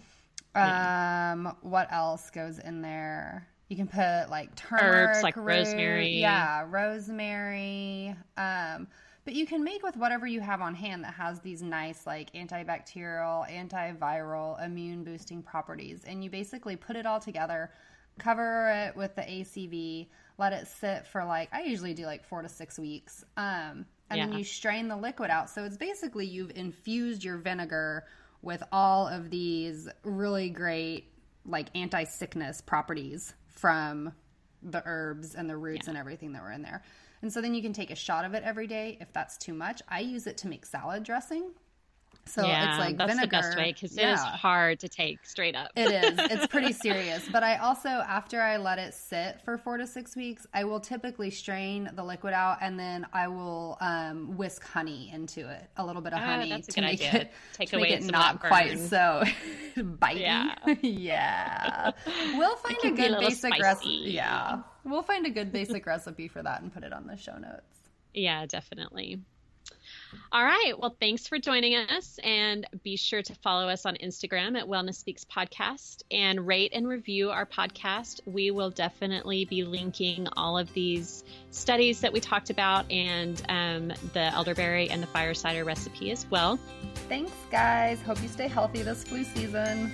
Um, 0.55 1.55
what 1.61 1.91
else 1.91 2.29
goes 2.29 2.59
in 2.59 2.81
there? 2.81 3.47
You 3.67 3.75
can 3.75 3.87
put 3.87 4.29
like 4.29 4.55
turmeric, 4.55 5.23
like 5.23 5.35
root- 5.35 5.45
rosemary. 5.45 6.19
yeah, 6.19 6.65
rosemary. 6.69 8.15
Um, 8.37 8.87
but 9.25 9.33
you 9.33 9.47
can 9.47 9.63
make 9.63 9.81
with 9.81 9.97
whatever 9.97 10.27
you 10.27 10.39
have 10.39 10.61
on 10.61 10.75
hand 10.75 11.03
that 11.03 11.15
has 11.15 11.39
these 11.39 11.61
nice 11.61 12.05
like 12.05 12.31
antibacterial, 12.33 13.49
antiviral, 13.49 14.63
immune 14.63 15.03
boosting 15.03 15.41
properties. 15.41 16.03
And 16.05 16.23
you 16.23 16.29
basically 16.29 16.75
put 16.75 16.95
it 16.95 17.07
all 17.07 17.19
together, 17.19 17.71
cover 18.19 18.69
it 18.69 18.95
with 18.95 19.15
the 19.15 19.23
ACV, 19.23 20.07
let 20.37 20.53
it 20.53 20.67
sit 20.67 21.07
for 21.07 21.25
like 21.25 21.49
I 21.51 21.63
usually 21.63 21.95
do 21.95 22.05
like 22.05 22.23
four 22.23 22.43
to 22.43 22.49
six 22.49 22.77
weeks. 22.77 23.25
Um, 23.35 23.87
and 24.11 24.21
then 24.21 24.37
you 24.37 24.43
strain 24.43 24.87
the 24.87 24.95
liquid 24.95 25.31
out. 25.31 25.49
So 25.49 25.63
it's 25.63 25.77
basically 25.77 26.27
you've 26.27 26.51
infused 26.55 27.23
your 27.23 27.37
vinegar 27.37 28.05
with 28.45 28.63
all 28.71 29.07
of 29.07 29.29
these 29.29 29.89
really 30.03 30.49
great 30.49 31.11
like 31.45 31.67
anti-sickness 31.75 32.61
properties 32.61 33.33
from 33.47 34.13
the 34.61 34.81
herbs 34.85 35.35
and 35.35 35.49
the 35.49 35.57
roots 35.57 35.87
and 35.87 35.97
everything 35.97 36.31
that 36.33 36.41
were 36.41 36.51
in 36.51 36.61
there. 36.61 36.83
And 37.21 37.33
so 37.33 37.41
then 37.41 37.53
you 37.53 37.61
can 37.61 37.73
take 37.73 37.91
a 37.91 37.95
shot 37.95 38.23
of 38.23 38.33
it 38.33 38.43
every 38.43 38.67
day 38.67 38.97
if 39.01 39.11
that's 39.11 39.37
too 39.37 39.53
much. 39.53 39.81
I 39.89 39.99
use 40.01 40.27
it 40.27 40.37
to 40.39 40.47
make 40.47 40.65
salad 40.65 41.03
dressing. 41.03 41.51
So 42.27 42.45
yeah, 42.45 42.71
it's 42.71 42.79
like 42.79 42.97
that's 42.97 43.13
vinegar. 43.13 43.27
the 43.27 43.41
best 43.41 43.57
way 43.57 43.71
because 43.71 43.95
it 43.97 44.03
is 44.07 44.19
hard 44.19 44.79
to 44.79 44.89
take 44.89 45.23
straight 45.25 45.55
up. 45.55 45.69
It 45.75 45.91
is. 45.91 46.19
It's 46.35 46.47
pretty 46.47 46.73
serious. 46.73 47.23
But 47.31 47.43
I 47.43 47.57
also, 47.57 47.87
after 47.89 48.41
I 48.41 48.57
let 48.57 48.79
it 48.79 48.93
sit 48.93 49.41
for 49.45 49.57
four 49.57 49.77
to 49.77 49.85
six 49.87 50.15
weeks, 50.15 50.45
I 50.53 50.63
will 50.63 50.79
typically 50.79 51.29
strain 51.29 51.89
the 51.93 52.03
liquid 52.03 52.33
out 52.33 52.57
and 52.61 52.79
then 52.79 53.05
I 53.13 53.27
will 53.27 53.77
um, 53.79 54.35
whisk 54.37 54.63
honey 54.65 55.11
into 55.13 55.47
it, 55.49 55.69
a 55.77 55.85
little 55.85 56.01
bit 56.01 56.13
of 56.13 56.19
Ah, 56.19 56.25
honey 56.25 56.51
a 56.51 56.61
to 56.61 56.81
make 56.81 57.01
idea. 57.01 57.21
it 57.21 57.31
Take 57.53 57.73
away 57.73 57.83
make 57.91 58.01
it 58.01 58.11
not 58.11 58.39
quite 58.39 58.79
so 58.79 59.23
bitey. 59.77 60.19
Yeah. 60.21 60.55
yeah. 60.81 61.91
We'll 62.35 62.55
find 62.57 62.77
a 62.83 62.87
you 62.87 62.93
a 62.93 62.97
good 62.97 63.19
basic 63.19 63.59
recipe. 63.61 63.89
Yeah, 64.05 64.61
we'll 64.83 65.03
find 65.03 65.25
a 65.25 65.29
good 65.29 65.51
basic 65.51 65.85
recipe 65.85 66.27
for 66.27 66.41
that 66.43 66.61
and 66.61 66.73
put 66.73 66.83
it 66.83 66.91
on 66.91 67.07
the 67.07 67.15
show 67.17 67.37
notes. 67.37 67.63
Yeah, 68.13 68.45
definitely. 68.45 69.19
All 70.31 70.43
right. 70.43 70.73
Well, 70.77 70.95
thanks 70.99 71.27
for 71.27 71.37
joining 71.37 71.75
us. 71.75 72.19
And 72.23 72.67
be 72.83 72.97
sure 72.97 73.21
to 73.21 73.35
follow 73.35 73.67
us 73.67 73.85
on 73.85 73.95
Instagram 73.95 74.57
at 74.57 74.67
Wellness 74.67 74.95
Speaks 74.95 75.25
Podcast 75.25 76.03
and 76.11 76.45
rate 76.45 76.71
and 76.73 76.87
review 76.87 77.31
our 77.31 77.45
podcast. 77.45 78.21
We 78.25 78.51
will 78.51 78.69
definitely 78.69 79.45
be 79.45 79.63
linking 79.63 80.27
all 80.35 80.57
of 80.57 80.73
these 80.73 81.23
studies 81.51 82.01
that 82.01 82.11
we 82.11 82.19
talked 82.19 82.49
about 82.49 82.89
and 82.91 83.41
um, 83.49 83.93
the 84.13 84.33
elderberry 84.33 84.89
and 84.89 85.01
the 85.01 85.07
fire 85.07 85.33
cider 85.33 85.63
recipe 85.63 86.11
as 86.11 86.25
well. 86.29 86.59
Thanks, 87.07 87.31
guys. 87.51 88.01
Hope 88.01 88.21
you 88.21 88.27
stay 88.29 88.47
healthy 88.47 88.81
this 88.81 89.03
flu 89.03 89.23
season. 89.23 89.91